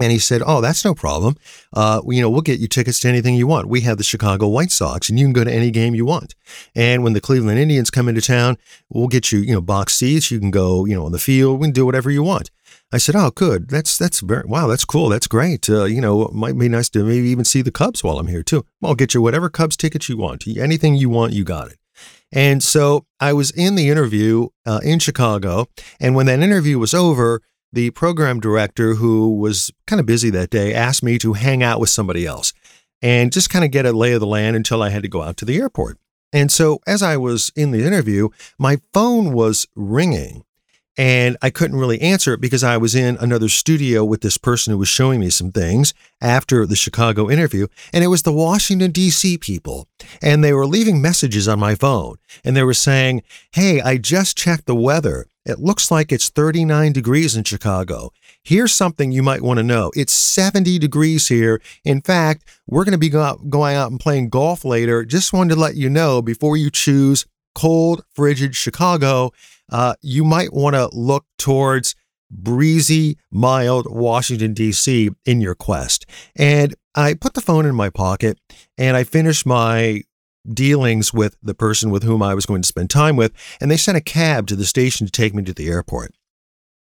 And 0.00 0.10
he 0.10 0.18
said, 0.18 0.42
"Oh, 0.44 0.60
that's 0.60 0.84
no 0.84 0.94
problem. 0.94 1.36
Uh, 1.72 2.02
you 2.08 2.20
know, 2.20 2.30
we'll 2.30 2.42
get 2.42 2.60
you 2.60 2.68
tickets 2.68 3.00
to 3.00 3.08
anything 3.08 3.34
you 3.34 3.46
want. 3.46 3.68
We 3.68 3.82
have 3.82 3.98
the 3.98 4.04
Chicago 4.04 4.48
White 4.48 4.72
Sox, 4.72 5.08
and 5.08 5.18
you 5.18 5.26
can 5.26 5.32
go 5.32 5.44
to 5.44 5.52
any 5.52 5.70
game 5.70 5.94
you 5.94 6.04
want. 6.04 6.34
And 6.74 7.04
when 7.04 7.12
the 7.12 7.20
Cleveland 7.20 7.58
Indians 7.58 7.90
come 7.90 8.08
into 8.08 8.20
town, 8.20 8.56
we'll 8.88 9.08
get 9.08 9.30
you, 9.30 9.40
you 9.40 9.52
know, 9.52 9.60
box 9.60 9.94
seats. 9.94 10.30
You 10.30 10.40
can 10.40 10.50
go, 10.50 10.84
you 10.84 10.94
know, 10.94 11.06
on 11.06 11.12
the 11.12 11.18
field. 11.18 11.60
We 11.60 11.66
can 11.66 11.72
do 11.72 11.86
whatever 11.86 12.10
you 12.10 12.22
want." 12.22 12.50
I 12.92 12.98
said, 12.98 13.16
"Oh, 13.16 13.30
good. 13.30 13.68
That's 13.68 13.98
that's 13.98 14.20
very 14.20 14.44
wow. 14.46 14.66
That's 14.66 14.84
cool. 14.84 15.08
That's 15.08 15.26
great. 15.26 15.68
Uh, 15.68 15.84
you 15.84 16.00
know, 16.00 16.30
might 16.32 16.58
be 16.58 16.68
nice 16.68 16.88
to 16.90 17.04
maybe 17.04 17.28
even 17.28 17.44
see 17.44 17.62
the 17.62 17.72
Cubs 17.72 18.04
while 18.04 18.18
I'm 18.18 18.28
here 18.28 18.42
too. 18.42 18.64
I'll 18.82 18.94
get 18.94 19.14
you 19.14 19.22
whatever 19.22 19.48
Cubs 19.48 19.76
tickets 19.76 20.08
you 20.08 20.16
want. 20.16 20.46
Anything 20.46 20.94
you 20.94 21.10
want, 21.10 21.32
you 21.32 21.44
got 21.44 21.68
it." 21.68 21.78
And 22.32 22.62
so 22.62 23.06
I 23.20 23.32
was 23.32 23.50
in 23.52 23.76
the 23.76 23.88
interview 23.88 24.48
uh, 24.66 24.80
in 24.82 24.98
Chicago, 24.98 25.66
and 26.00 26.14
when 26.14 26.26
that 26.26 26.40
interview 26.40 26.78
was 26.78 26.94
over, 26.94 27.42
the 27.74 27.90
program 27.90 28.40
director, 28.40 28.94
who 28.94 29.36
was 29.36 29.70
kind 29.86 30.00
of 30.00 30.06
busy 30.06 30.30
that 30.30 30.50
day, 30.50 30.72
asked 30.72 31.02
me 31.02 31.18
to 31.18 31.32
hang 31.34 31.62
out 31.62 31.80
with 31.80 31.90
somebody 31.90 32.26
else 32.26 32.52
and 33.02 33.32
just 33.32 33.50
kind 33.50 33.64
of 33.64 33.70
get 33.70 33.86
a 33.86 33.92
lay 33.92 34.12
of 34.12 34.20
the 34.20 34.26
land 34.26 34.56
until 34.56 34.82
I 34.82 34.88
had 34.88 35.02
to 35.02 35.08
go 35.08 35.22
out 35.22 35.36
to 35.38 35.44
the 35.44 35.56
airport. 35.56 35.98
And 36.32 36.50
so 36.50 36.80
as 36.86 37.02
I 37.02 37.16
was 37.16 37.52
in 37.54 37.70
the 37.70 37.84
interview, 37.84 38.28
my 38.58 38.78
phone 38.92 39.32
was 39.32 39.66
ringing 39.74 40.44
and 40.96 41.36
I 41.42 41.50
couldn't 41.50 41.78
really 41.78 42.00
answer 42.00 42.34
it 42.34 42.40
because 42.40 42.62
I 42.62 42.76
was 42.76 42.94
in 42.94 43.16
another 43.18 43.48
studio 43.48 44.04
with 44.04 44.20
this 44.20 44.38
person 44.38 44.72
who 44.72 44.78
was 44.78 44.88
showing 44.88 45.20
me 45.20 45.30
some 45.30 45.50
things 45.50 45.92
after 46.20 46.66
the 46.66 46.76
Chicago 46.76 47.28
interview. 47.28 47.66
And 47.92 48.04
it 48.04 48.08
was 48.08 48.22
the 48.22 48.32
Washington, 48.32 48.92
D.C. 48.92 49.38
people. 49.38 49.88
And 50.22 50.44
they 50.44 50.52
were 50.52 50.66
leaving 50.66 51.02
messages 51.02 51.48
on 51.48 51.58
my 51.58 51.74
phone. 51.74 52.16
And 52.44 52.56
they 52.56 52.62
were 52.62 52.74
saying, 52.74 53.22
Hey, 53.52 53.80
I 53.80 53.96
just 53.98 54.36
checked 54.36 54.66
the 54.66 54.74
weather. 54.74 55.26
It 55.44 55.58
looks 55.58 55.90
like 55.90 56.10
it's 56.10 56.28
39 56.28 56.92
degrees 56.92 57.36
in 57.36 57.44
Chicago. 57.44 58.10
Here's 58.42 58.72
something 58.72 59.12
you 59.12 59.22
might 59.22 59.42
want 59.42 59.58
to 59.58 59.62
know. 59.62 59.90
It's 59.94 60.12
70 60.12 60.78
degrees 60.78 61.28
here. 61.28 61.60
In 61.84 62.00
fact, 62.00 62.44
we're 62.66 62.84
going 62.84 62.92
to 62.92 62.98
be 62.98 63.10
go- 63.10 63.40
going 63.48 63.76
out 63.76 63.90
and 63.90 64.00
playing 64.00 64.30
golf 64.30 64.64
later. 64.64 65.04
Just 65.04 65.32
wanted 65.32 65.54
to 65.54 65.60
let 65.60 65.76
you 65.76 65.90
know 65.90 66.22
before 66.22 66.56
you 66.56 66.70
choose 66.70 67.26
cold, 67.54 68.04
frigid 68.14 68.56
Chicago 68.56 69.32
uh, 69.70 69.94
you 70.02 70.24
might 70.24 70.52
want 70.52 70.74
to 70.74 70.88
look 70.92 71.24
towards 71.38 71.94
breezy, 72.30 73.18
mild 73.30 73.86
Washington, 73.88 74.54
D.C. 74.54 75.10
in 75.24 75.40
your 75.40 75.54
quest. 75.54 76.06
And 76.36 76.74
I 76.94 77.14
put 77.14 77.34
the 77.34 77.40
phone 77.40 77.66
in 77.66 77.74
my 77.74 77.90
pocket 77.90 78.38
and 78.78 78.96
I 78.96 79.04
finished 79.04 79.46
my 79.46 80.02
dealings 80.52 81.12
with 81.12 81.36
the 81.42 81.54
person 81.54 81.90
with 81.90 82.02
whom 82.02 82.22
I 82.22 82.34
was 82.34 82.46
going 82.46 82.62
to 82.62 82.68
spend 82.68 82.90
time 82.90 83.16
with, 83.16 83.32
and 83.60 83.70
they 83.70 83.76
sent 83.76 83.98
a 83.98 84.02
cab 84.02 84.46
to 84.48 84.56
the 84.56 84.66
station 84.66 85.06
to 85.06 85.12
take 85.12 85.34
me 85.34 85.42
to 85.44 85.54
the 85.54 85.68
airport. 85.68 86.12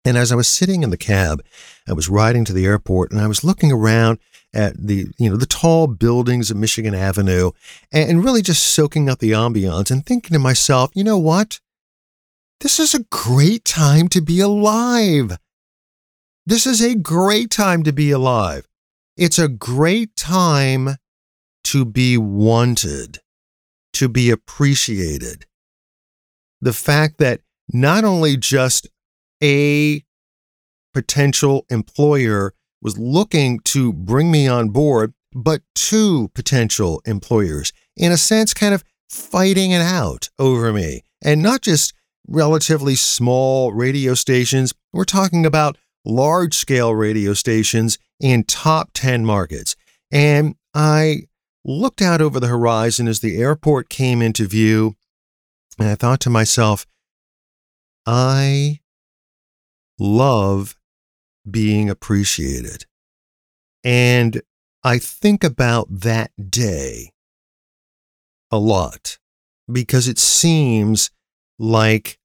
And 0.04 0.18
as 0.18 0.30
I 0.30 0.36
was 0.36 0.48
sitting 0.48 0.82
in 0.82 0.90
the 0.90 0.98
cab, 0.98 1.42
I 1.88 1.92
was 1.94 2.08
riding 2.08 2.44
to 2.44 2.52
the 2.52 2.66
airport 2.66 3.10
and 3.10 3.20
I 3.20 3.26
was 3.26 3.42
looking 3.42 3.72
around 3.72 4.18
at 4.52 4.76
the 4.76 5.06
you 5.18 5.30
know 5.30 5.36
the 5.36 5.46
tall 5.46 5.86
buildings 5.86 6.50
of 6.50 6.56
Michigan 6.56 6.94
Avenue 6.94 7.50
and 7.92 8.22
really 8.22 8.42
just 8.42 8.62
soaking 8.62 9.08
up 9.08 9.18
the 9.18 9.32
ambiance 9.32 9.90
and 9.90 10.04
thinking 10.04 10.34
to 10.34 10.38
myself, 10.38 10.90
you 10.94 11.02
know 11.02 11.18
what? 11.18 11.60
This 12.60 12.78
is 12.78 12.94
a 12.94 13.04
great 13.04 13.64
time 13.64 14.08
to 14.08 14.20
be 14.20 14.40
alive. 14.40 15.38
This 16.46 16.66
is 16.66 16.82
a 16.82 16.94
great 16.94 17.50
time 17.50 17.82
to 17.84 17.92
be 17.92 18.10
alive. 18.10 18.68
It's 19.16 19.38
a 19.38 19.48
great 19.48 20.16
time 20.16 20.96
to 21.64 21.84
be 21.84 22.18
wanted, 22.18 23.20
to 23.94 24.08
be 24.08 24.30
appreciated. 24.30 25.46
The 26.60 26.72
fact 26.72 27.18
that 27.18 27.40
not 27.72 28.04
only 28.04 28.36
just 28.36 28.88
a 29.42 30.02
potential 30.92 31.66
employer 31.70 32.54
was 32.80 32.98
looking 32.98 33.60
to 33.60 33.92
bring 33.92 34.30
me 34.30 34.46
on 34.46 34.68
board, 34.68 35.14
but 35.34 35.62
two 35.74 36.28
potential 36.34 37.02
employers, 37.06 37.72
in 37.96 38.12
a 38.12 38.16
sense, 38.16 38.54
kind 38.54 38.74
of 38.74 38.84
fighting 39.08 39.72
it 39.72 39.82
out 39.82 40.30
over 40.38 40.72
me. 40.72 41.02
And 41.22 41.42
not 41.42 41.62
just 41.62 41.92
relatively 42.28 42.94
small 42.94 43.72
radio 43.72 44.14
stations, 44.14 44.72
we're 44.92 45.04
talking 45.04 45.44
about 45.44 45.76
large 46.04 46.54
scale 46.54 46.94
radio 46.94 47.34
stations 47.34 47.98
in 48.20 48.44
top 48.44 48.90
10 48.94 49.24
markets. 49.24 49.76
And 50.12 50.54
I 50.74 51.24
looked 51.64 52.02
out 52.02 52.20
over 52.20 52.38
the 52.38 52.48
horizon 52.48 53.08
as 53.08 53.20
the 53.20 53.36
airport 53.38 53.88
came 53.88 54.20
into 54.20 54.46
view, 54.46 54.96
and 55.78 55.88
I 55.88 55.94
thought 55.94 56.20
to 56.20 56.30
myself, 56.30 56.86
I 58.06 58.80
love 59.98 60.76
being 61.50 61.88
appreciated. 61.88 62.86
And 63.82 64.42
I 64.82 64.98
think 64.98 65.44
about 65.44 65.88
that 65.90 66.30
day 66.50 67.12
a 68.50 68.58
lot 68.58 69.18
because 69.70 70.08
it 70.08 70.18
seems 70.18 71.10
like 71.58 72.18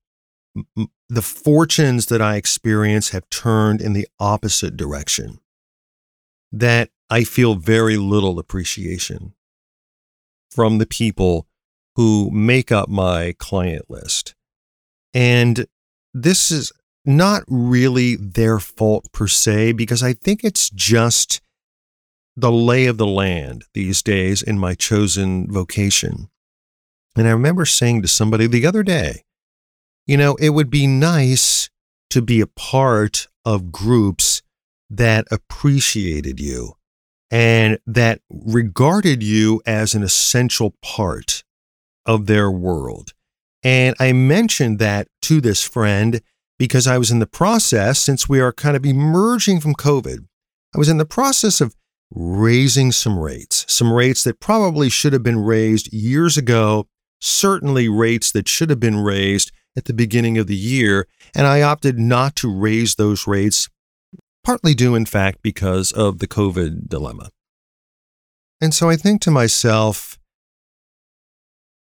the 1.10 1.22
fortunes 1.22 2.08
that 2.08 2.22
I 2.22 2.36
experience 2.36 3.10
have 3.10 3.30
turned 3.30 3.82
in 3.82 3.94
the 3.94 4.08
opposite 4.20 4.78
direction. 4.78 5.40
That 6.52 6.90
I 7.10 7.24
feel 7.24 7.56
very 7.56 7.98
little 7.98 8.40
appreciation 8.40 9.34
from 10.52 10.78
the 10.78 10.88
people 10.88 11.48
who 11.96 12.30
make 12.32 12.72
up 12.72 12.90
my 12.90 13.36
client 13.38 13.86
list. 13.90 14.36
And 15.14 15.66
this 16.14 16.50
is 16.52 16.72
not 17.06 17.44
really 17.48 18.16
their 18.16 18.60
fault 18.60 19.12
per 19.12 19.28
se, 19.28 19.74
because 19.74 20.02
I 20.02 20.14
think 20.14 20.44
it's 20.44 20.70
just 20.70 21.42
the 22.36 22.52
lay 22.52 22.86
of 22.86 22.98
the 22.98 23.08
land 23.08 23.66
these 23.74 24.02
days 24.02 24.42
in 24.42 24.58
my 24.58 24.76
chosen 24.76 25.52
vocation. 25.52 26.30
And 27.16 27.28
I 27.28 27.32
remember 27.32 27.66
saying 27.66 28.02
to 28.02 28.08
somebody 28.08 28.48
the 28.48 28.66
other 28.66 28.84
day, 28.84 29.24
you 30.06 30.18
know, 30.18 30.36
it 30.36 30.52
would 30.52 30.70
be 30.70 30.88
nice 30.88 31.70
to 32.10 32.22
be 32.22 32.42
a 32.42 32.48
part 32.48 33.28
of 33.46 33.72
groups 33.72 34.42
that 34.90 35.28
appreciated 35.32 36.40
you 36.40 36.74
and 37.32 37.78
that 37.86 38.22
regarded 38.30 39.22
you 39.22 39.62
as 39.66 39.94
an 39.94 40.04
essential 40.04 40.76
part 40.82 41.44
of 42.06 42.26
their 42.26 42.50
world. 42.50 43.14
And 43.64 43.96
I 44.00 44.14
mentioned 44.14 44.80
that 44.80 45.08
to 45.24 45.42
this 45.42 45.64
friend 45.64 46.22
because 46.58 46.88
I 46.88 46.98
was 46.98 47.12
in 47.12 47.20
the 47.20 47.28
process, 47.28 48.00
since 48.00 48.28
we 48.28 48.40
are 48.40 48.52
kind 48.52 48.76
of 48.76 48.86
emerging 48.86 49.60
from 49.62 49.76
COVID, 49.76 50.26
I 50.74 50.78
was 50.78 50.90
in 50.90 50.98
the 50.98 51.06
process 51.06 51.62
of 51.62 51.76
raising 52.12 52.92
some 52.92 53.18
rates, 53.18 53.66
some 53.68 53.94
rates 53.94 54.24
that 54.24 54.40
probably 54.40 54.90
should 54.90 55.14
have 55.14 55.24
been 55.24 55.40
raised 55.40 55.94
years 55.94 56.38
ago, 56.38 56.88
certainly 57.20 57.88
rates 57.88 58.32
that 58.32 58.48
should 58.48 58.70
have 58.70 58.80
been 58.80 58.98
raised 58.98 59.52
at 59.78 59.86
the 59.86 59.94
beginning 59.94 60.38
of 60.38 60.48
the 60.48 60.56
year. 60.56 61.08
And 61.36 61.46
I 61.46 61.62
opted 61.62 62.00
not 62.00 62.36
to 62.38 62.52
raise 62.54 62.96
those 62.96 63.28
rates, 63.28 63.70
partly 64.50 64.74
due, 64.74 64.96
in 64.96 65.06
fact, 65.06 65.44
because 65.44 65.92
of 65.92 66.18
the 66.18 66.28
COVID 66.28 66.90
dilemma. 66.90 67.30
And 68.60 68.74
so 68.74 68.90
I 68.90 68.96
think 68.96 69.22
to 69.22 69.30
myself, 69.30 70.18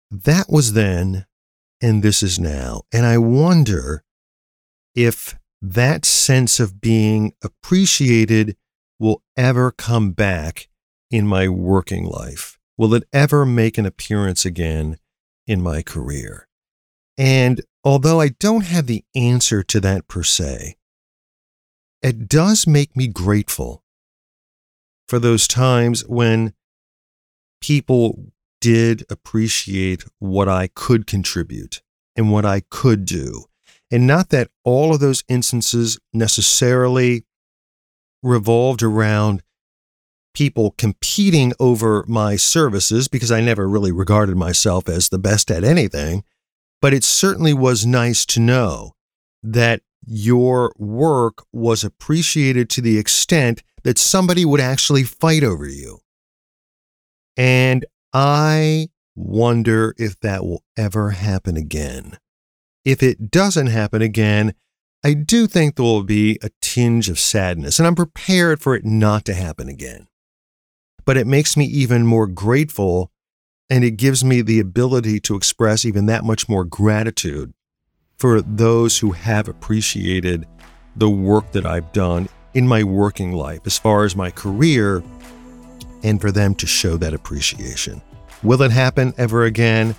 that 0.09 0.49
was 0.49 0.73
then, 0.73 1.27
and 1.79 2.01
this 2.01 2.23
is 2.23 2.39
now. 2.39 2.81
And 2.91 3.05
I 3.05 3.19
wonder 3.19 4.03
if 4.95 5.37
that 5.61 6.05
sense 6.05 6.59
of 6.59 6.81
being 6.81 7.33
appreciated 7.43 8.57
will 8.99 9.21
ever 9.37 9.69
come 9.69 10.13
back 10.13 10.67
in 11.11 11.27
my 11.27 11.47
working 11.47 12.05
life. 12.05 12.57
Will 12.79 12.95
it 12.95 13.03
ever 13.13 13.45
make 13.45 13.77
an 13.77 13.85
appearance 13.85 14.43
again 14.43 14.97
in 15.45 15.61
my 15.61 15.83
career? 15.83 16.47
And 17.15 17.61
although 17.83 18.19
I 18.19 18.29
don't 18.29 18.65
have 18.65 18.87
the 18.87 19.05
answer 19.13 19.61
to 19.61 19.79
that 19.81 20.07
per 20.07 20.23
se, 20.23 20.77
it 22.05 22.29
does 22.29 22.67
make 22.67 22.95
me 22.95 23.07
grateful 23.07 23.83
for 25.07 25.17
those 25.17 25.47
times 25.47 26.05
when 26.07 26.53
people 27.61 28.31
did 28.61 29.03
appreciate 29.09 30.05
what 30.19 30.47
I 30.47 30.67
could 30.67 31.07
contribute 31.07 31.81
and 32.15 32.31
what 32.31 32.45
I 32.45 32.61
could 32.69 33.05
do 33.05 33.45
and 33.89 34.05
not 34.05 34.29
that 34.29 34.49
all 34.63 34.93
of 34.93 34.99
those 34.99 35.23
instances 35.27 35.99
necessarily 36.13 37.25
revolved 38.21 38.83
around 38.83 39.41
people 40.35 40.75
competing 40.77 41.53
over 41.59 42.05
my 42.07 42.35
services 42.35 43.07
because 43.07 43.31
I 43.31 43.41
never 43.41 43.67
really 43.67 43.91
regarded 43.91 44.35
myself 44.37 44.87
as 44.87 45.09
the 45.09 45.17
best 45.17 45.49
at 45.49 45.63
anything. 45.63 46.23
But 46.81 46.93
it 46.93 47.03
certainly 47.03 47.53
was 47.53 47.85
nice 47.85 48.25
to 48.27 48.39
know 48.39 48.91
that 49.41 49.81
your 50.05 50.73
work 50.77 51.43
was 51.51 51.83
appreciated 51.83 52.69
to 52.71 52.81
the 52.81 52.97
extent 52.97 53.63
that 53.83 53.97
somebody 53.97 54.45
would 54.45 54.61
actually 54.61 55.03
fight 55.03 55.43
over 55.43 55.67
you. 55.67 55.99
And 57.37 57.85
I 58.13 58.89
wonder 59.15 59.93
if 59.97 60.19
that 60.21 60.43
will 60.43 60.63
ever 60.77 61.11
happen 61.11 61.57
again 61.57 62.17
if 62.85 63.01
it 63.01 63.31
doesn't 63.31 63.67
happen 63.67 64.01
again, 64.01 64.53
I 65.03 65.15
do 65.15 65.47
think 65.47 65.75
there 65.75 65.83
will 65.83 66.03
be 66.03 66.39
a 66.41 66.51
tinge 66.61 67.09
of 67.09 67.19
sadness, 67.19 67.79
and 67.79 67.87
I'm 67.87 67.95
prepared 67.95 68.61
for 68.61 68.75
it 68.75 68.85
not 68.85 69.25
to 69.25 69.33
happen 69.33 69.67
again. 69.67 70.07
But 71.03 71.17
it 71.17 71.27
makes 71.27 71.57
me 71.57 71.65
even 71.65 72.05
more 72.05 72.27
grateful, 72.27 73.11
and 73.69 73.83
it 73.83 73.91
gives 73.91 74.23
me 74.23 74.41
the 74.41 74.59
ability 74.59 75.19
to 75.21 75.35
express 75.35 75.83
even 75.83 76.05
that 76.05 76.23
much 76.23 76.47
more 76.47 76.63
gratitude 76.63 77.53
for 78.17 78.41
those 78.41 78.97
who 78.97 79.11
have 79.11 79.47
appreciated 79.47 80.47
the 80.95 81.09
work 81.09 81.51
that 81.51 81.65
I've 81.65 81.91
done 81.91 82.29
in 82.53 82.67
my 82.67 82.83
working 82.83 83.33
life, 83.33 83.61
as 83.65 83.77
far 83.77 84.05
as 84.05 84.15
my 84.15 84.31
career, 84.31 85.03
and 86.03 86.21
for 86.21 86.31
them 86.31 86.55
to 86.55 86.67
show 86.67 86.97
that 86.97 87.13
appreciation. 87.13 88.01
Will 88.43 88.61
it 88.61 88.71
happen 88.71 89.13
ever 89.17 89.43
again? 89.43 89.95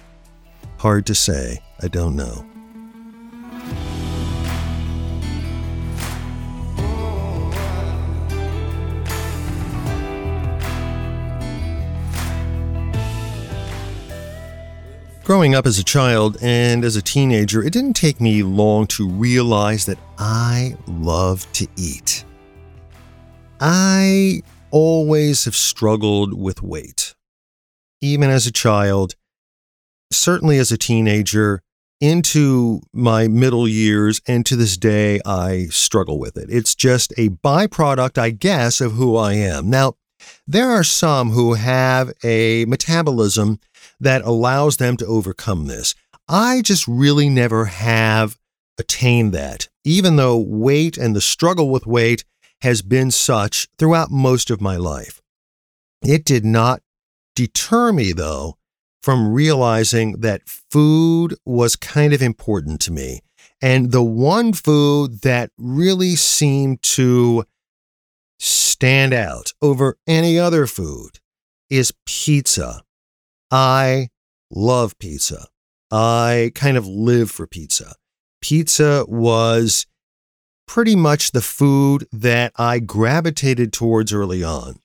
Hard 0.79 1.07
to 1.07 1.15
say. 1.15 1.61
I 1.83 1.89
don't 1.89 2.17
know. 2.17 2.47
Growing 15.27 15.57
up 15.57 15.67
as 15.67 15.77
a 15.77 15.83
child 15.83 16.37
and 16.41 16.85
as 16.85 16.95
a 16.95 17.03
teenager, 17.03 17.61
it 17.61 17.73
didn't 17.73 17.95
take 17.95 18.21
me 18.21 18.45
long 18.45 18.87
to 18.87 19.09
realize 19.09 19.85
that 19.87 19.99
I 20.17 20.77
love 20.87 21.51
to 21.55 21.67
eat. 21.77 22.25
I 23.59 24.43
always 24.71 25.45
have 25.45 25.57
struggled 25.57 26.33
with 26.33 26.63
weight. 26.63 27.17
Even 28.01 28.31
as 28.31 28.47
a 28.47 28.53
child, 28.53 29.17
certainly 30.13 30.59
as 30.59 30.71
a 30.71 30.79
teenager, 30.79 31.61
into 32.01 32.83
my 32.93 33.27
middle 33.27 33.67
years, 33.67 34.21
and 34.29 34.47
to 34.47 34.55
this 34.55 34.77
day, 34.77 35.19
I 35.27 35.67
struggle 35.71 36.21
with 36.21 36.37
it. 36.37 36.47
It's 36.51 36.77
just 36.77 37.13
a 37.19 37.31
byproduct, 37.31 38.17
I 38.17 38.31
guess, 38.31 38.81
of 38.81 38.93
who 38.93 39.17
I 39.17 39.33
am. 39.33 39.71
Now, 39.71 39.95
there 40.47 40.71
are 40.71 40.85
some 40.85 41.31
who 41.31 41.55
have 41.55 42.13
a 42.23 42.65
metabolism 42.67 43.59
that 44.01 44.23
allows 44.23 44.77
them 44.77 44.97
to 44.99 45.07
overcome 45.07 45.67
this. 45.67 45.95
I 46.29 46.63
just 46.63 46.87
really 46.89 47.29
never 47.29 47.67
have 47.67 48.37
attained 48.79 49.33
that, 49.33 49.69
even 49.85 50.17
though 50.17 50.37
weight 50.39 50.99
and 50.99 51.15
the 51.15 51.21
struggle 51.21 51.71
with 51.71 51.87
weight 51.87 52.25
has 52.63 52.83
been 52.83 53.11
such 53.11 53.69
throughout 53.79 54.11
most 54.11 54.51
of 54.51 54.61
my 54.61 54.77
life. 54.77 55.21
It 56.03 56.25
did 56.25 56.45
not 56.45 56.83
deter 57.35 57.93
me, 57.93 58.13
though, 58.13 58.57
from 59.03 59.33
realizing 59.33 60.21
that 60.21 60.49
food 60.49 61.35
was 61.45 61.77
kind 61.77 62.13
of 62.13 62.23
important 62.23 62.81
to 62.83 62.93
me. 62.93 63.21
And 63.63 63.93
the 63.93 64.03
one 64.03 64.53
food 64.53 65.21
that 65.23 65.51
really 65.57 66.17
seemed 66.17 66.83
to 66.83 67.45
stand 68.39 69.15
out 69.15 69.53
over 69.63 69.97
any 70.07 70.39
other 70.39 70.67
food 70.67 71.21
is 71.71 71.93
pizza. 72.05 72.83
I 73.51 74.09
love 74.51 74.99
pizza. 74.99 75.47
I 75.91 76.53
kind 76.55 76.77
of 76.77 76.87
live 76.87 77.31
for 77.31 77.47
pizza. 77.47 77.95
Pizza 78.41 79.05
was 79.09 79.87
pretty 80.67 80.97
much 80.97 81.31
the 81.31 81.41
food 81.41 82.07
that 82.13 82.53
I 82.57 82.81
gravitated 82.81 83.73
towards 83.73 84.13
early 84.13 84.43
on. 84.43 84.81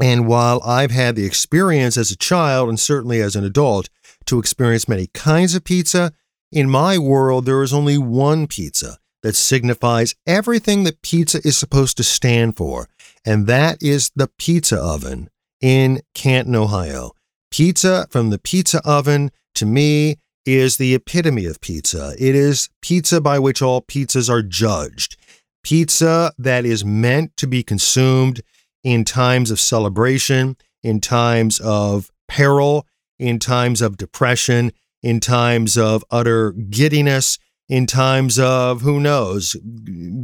And 0.00 0.26
while 0.26 0.62
I've 0.64 0.90
had 0.90 1.16
the 1.16 1.26
experience 1.26 1.96
as 1.96 2.10
a 2.10 2.16
child 2.16 2.68
and 2.68 2.80
certainly 2.80 3.20
as 3.20 3.36
an 3.36 3.44
adult 3.44 3.88
to 4.26 4.38
experience 4.38 4.88
many 4.88 5.08
kinds 5.08 5.54
of 5.54 5.64
pizza, 5.64 6.12
in 6.50 6.68
my 6.70 6.98
world, 6.98 7.46
there 7.46 7.62
is 7.62 7.72
only 7.72 7.98
one 7.98 8.46
pizza 8.46 8.98
that 9.22 9.36
signifies 9.36 10.14
everything 10.26 10.84
that 10.84 11.02
pizza 11.02 11.40
is 11.44 11.56
supposed 11.56 11.96
to 11.96 12.02
stand 12.02 12.56
for, 12.56 12.88
and 13.24 13.46
that 13.46 13.82
is 13.82 14.10
the 14.14 14.28
pizza 14.38 14.78
oven 14.78 15.28
in 15.60 16.00
Canton, 16.14 16.56
Ohio. 16.56 17.12
Pizza 17.52 18.06
from 18.10 18.30
the 18.30 18.38
pizza 18.38 18.80
oven, 18.82 19.30
to 19.54 19.66
me, 19.66 20.16
is 20.46 20.78
the 20.78 20.94
epitome 20.94 21.44
of 21.44 21.60
pizza. 21.60 22.14
It 22.18 22.34
is 22.34 22.70
pizza 22.80 23.20
by 23.20 23.38
which 23.38 23.60
all 23.60 23.82
pizzas 23.82 24.30
are 24.30 24.42
judged. 24.42 25.18
Pizza 25.62 26.32
that 26.38 26.64
is 26.64 26.82
meant 26.82 27.36
to 27.36 27.46
be 27.46 27.62
consumed 27.62 28.40
in 28.82 29.04
times 29.04 29.50
of 29.50 29.60
celebration, 29.60 30.56
in 30.82 30.98
times 31.00 31.60
of 31.60 32.10
peril, 32.26 32.86
in 33.18 33.38
times 33.38 33.82
of 33.82 33.98
depression, 33.98 34.72
in 35.02 35.20
times 35.20 35.76
of 35.76 36.02
utter 36.10 36.52
giddiness, 36.52 37.38
in 37.68 37.86
times 37.86 38.38
of, 38.38 38.80
who 38.80 38.98
knows, 38.98 39.56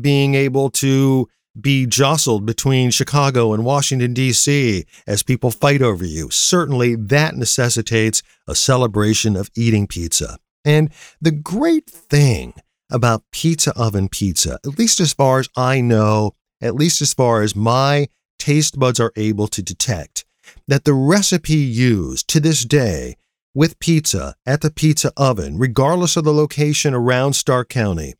being 0.00 0.34
able 0.34 0.70
to 0.70 1.28
be 1.60 1.86
jostled 1.86 2.46
between 2.46 2.90
Chicago 2.90 3.52
and 3.52 3.64
Washington, 3.64 4.14
D.C. 4.14 4.84
as 5.06 5.22
people 5.22 5.50
fight 5.50 5.82
over 5.82 6.04
you. 6.04 6.30
Certainly, 6.30 6.96
that 6.96 7.36
necessitates 7.36 8.22
a 8.46 8.54
celebration 8.54 9.36
of 9.36 9.50
eating 9.56 9.86
pizza. 9.86 10.38
And 10.64 10.90
the 11.20 11.30
great 11.32 11.88
thing 11.88 12.54
about 12.90 13.24
pizza 13.32 13.72
oven 13.76 14.08
pizza, 14.08 14.58
at 14.64 14.78
least 14.78 15.00
as 15.00 15.12
far 15.12 15.40
as 15.40 15.48
I 15.56 15.80
know, 15.80 16.32
at 16.60 16.74
least 16.74 17.00
as 17.02 17.14
far 17.14 17.42
as 17.42 17.54
my 17.54 18.08
taste 18.38 18.78
buds 18.78 19.00
are 19.00 19.12
able 19.16 19.48
to 19.48 19.62
detect, 19.62 20.24
that 20.66 20.84
the 20.84 20.94
recipe 20.94 21.54
used 21.54 22.28
to 22.28 22.40
this 22.40 22.64
day 22.64 23.16
with 23.54 23.78
pizza 23.78 24.34
at 24.46 24.60
the 24.60 24.70
pizza 24.70 25.12
oven, 25.16 25.58
regardless 25.58 26.16
of 26.16 26.24
the 26.24 26.32
location 26.32 26.94
around 26.94 27.32
Stark 27.32 27.68
County, 27.68 28.14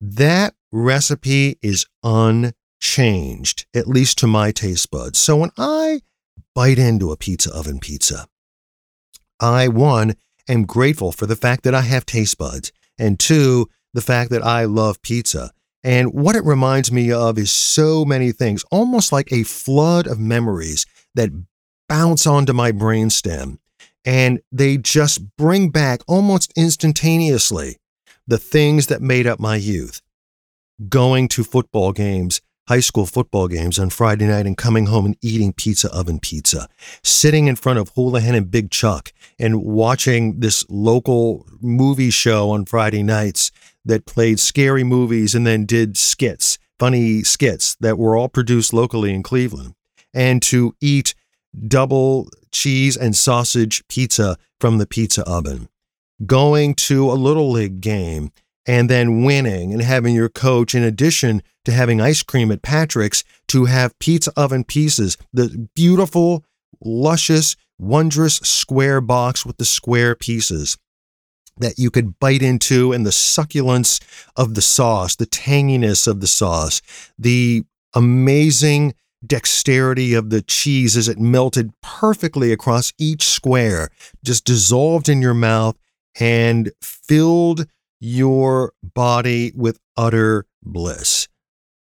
that 0.00 0.54
recipe 0.74 1.56
is 1.62 1.86
unchanged, 2.02 3.66
at 3.74 3.86
least 3.86 4.18
to 4.18 4.26
my 4.26 4.50
taste 4.50 4.90
buds. 4.90 5.20
So 5.20 5.36
when 5.36 5.50
I 5.56 6.00
bite 6.54 6.78
into 6.78 7.12
a 7.12 7.16
pizza 7.16 7.54
oven 7.54 7.78
pizza, 7.78 8.26
I, 9.40 9.68
one, 9.68 10.16
am 10.48 10.64
grateful 10.66 11.12
for 11.12 11.26
the 11.26 11.36
fact 11.36 11.62
that 11.62 11.74
I 11.74 11.82
have 11.82 12.04
taste 12.04 12.38
buds, 12.38 12.72
and 12.98 13.20
two, 13.20 13.68
the 13.92 14.00
fact 14.00 14.30
that 14.32 14.44
I 14.44 14.64
love 14.64 15.00
pizza. 15.00 15.52
And 15.84 16.12
what 16.12 16.34
it 16.34 16.44
reminds 16.44 16.90
me 16.90 17.12
of 17.12 17.38
is 17.38 17.52
so 17.52 18.04
many 18.04 18.32
things, 18.32 18.64
almost 18.70 19.12
like 19.12 19.30
a 19.30 19.44
flood 19.44 20.06
of 20.06 20.18
memories 20.18 20.86
that 21.14 21.30
bounce 21.88 22.26
onto 22.26 22.52
my 22.52 22.72
brainstem. 22.72 23.58
And 24.04 24.40
they 24.50 24.76
just 24.76 25.36
bring 25.36 25.70
back 25.70 26.00
almost 26.08 26.52
instantaneously 26.56 27.76
the 28.26 28.38
things 28.38 28.88
that 28.88 29.02
made 29.02 29.26
up 29.26 29.38
my 29.38 29.56
youth 29.56 30.00
going 30.88 31.28
to 31.28 31.44
football 31.44 31.92
games, 31.92 32.40
high 32.68 32.80
school 32.80 33.06
football 33.06 33.48
games 33.48 33.78
on 33.78 33.90
Friday 33.90 34.26
night 34.26 34.46
and 34.46 34.56
coming 34.56 34.86
home 34.86 35.06
and 35.06 35.16
eating 35.22 35.52
pizza 35.52 35.92
oven 35.92 36.18
pizza, 36.18 36.68
sitting 37.02 37.46
in 37.46 37.56
front 37.56 37.78
of 37.78 37.92
Hoolihan 37.94 38.36
and 38.36 38.50
Big 38.50 38.70
Chuck 38.70 39.12
and 39.38 39.62
watching 39.62 40.40
this 40.40 40.64
local 40.68 41.46
movie 41.60 42.10
show 42.10 42.50
on 42.50 42.64
Friday 42.64 43.02
nights 43.02 43.50
that 43.84 44.06
played 44.06 44.40
scary 44.40 44.84
movies 44.84 45.34
and 45.34 45.46
then 45.46 45.66
did 45.66 45.96
skits, 45.96 46.58
funny 46.78 47.22
skits 47.22 47.76
that 47.80 47.98
were 47.98 48.16
all 48.16 48.28
produced 48.28 48.72
locally 48.72 49.12
in 49.12 49.22
Cleveland, 49.22 49.74
and 50.12 50.42
to 50.42 50.74
eat 50.80 51.14
double 51.68 52.28
cheese 52.50 52.96
and 52.96 53.14
sausage 53.14 53.86
pizza 53.88 54.36
from 54.60 54.78
the 54.78 54.86
pizza 54.86 55.22
oven, 55.24 55.68
going 56.24 56.74
to 56.74 57.10
a 57.10 57.14
little 57.14 57.50
league 57.50 57.80
game 57.80 58.30
and 58.66 58.88
then 58.88 59.24
winning 59.24 59.72
and 59.72 59.82
having 59.82 60.14
your 60.14 60.28
coach, 60.28 60.74
in 60.74 60.82
addition 60.82 61.42
to 61.64 61.72
having 61.72 62.00
ice 62.00 62.22
cream 62.22 62.50
at 62.50 62.62
Patrick's, 62.62 63.24
to 63.48 63.66
have 63.66 63.98
pizza 63.98 64.32
oven 64.36 64.64
pieces, 64.64 65.16
the 65.32 65.68
beautiful, 65.74 66.44
luscious, 66.80 67.56
wondrous 67.78 68.36
square 68.36 69.00
box 69.00 69.44
with 69.44 69.56
the 69.56 69.64
square 69.64 70.14
pieces 70.14 70.78
that 71.58 71.78
you 71.78 71.90
could 71.90 72.18
bite 72.18 72.42
into, 72.42 72.92
and 72.92 73.06
the 73.06 73.12
succulence 73.12 74.00
of 74.36 74.54
the 74.54 74.62
sauce, 74.62 75.14
the 75.14 75.26
tanginess 75.26 76.08
of 76.08 76.20
the 76.20 76.26
sauce, 76.26 76.82
the 77.16 77.62
amazing 77.94 78.92
dexterity 79.24 80.14
of 80.14 80.30
the 80.30 80.42
cheese 80.42 80.96
as 80.96 81.08
it 81.08 81.18
melted 81.18 81.70
perfectly 81.80 82.52
across 82.52 82.92
each 82.98 83.22
square, 83.22 83.88
just 84.24 84.44
dissolved 84.44 85.08
in 85.08 85.22
your 85.22 85.34
mouth 85.34 85.76
and 86.18 86.72
filled 86.80 87.66
your 88.04 88.74
body 88.82 89.50
with 89.56 89.78
utter 89.96 90.44
bliss. 90.62 91.26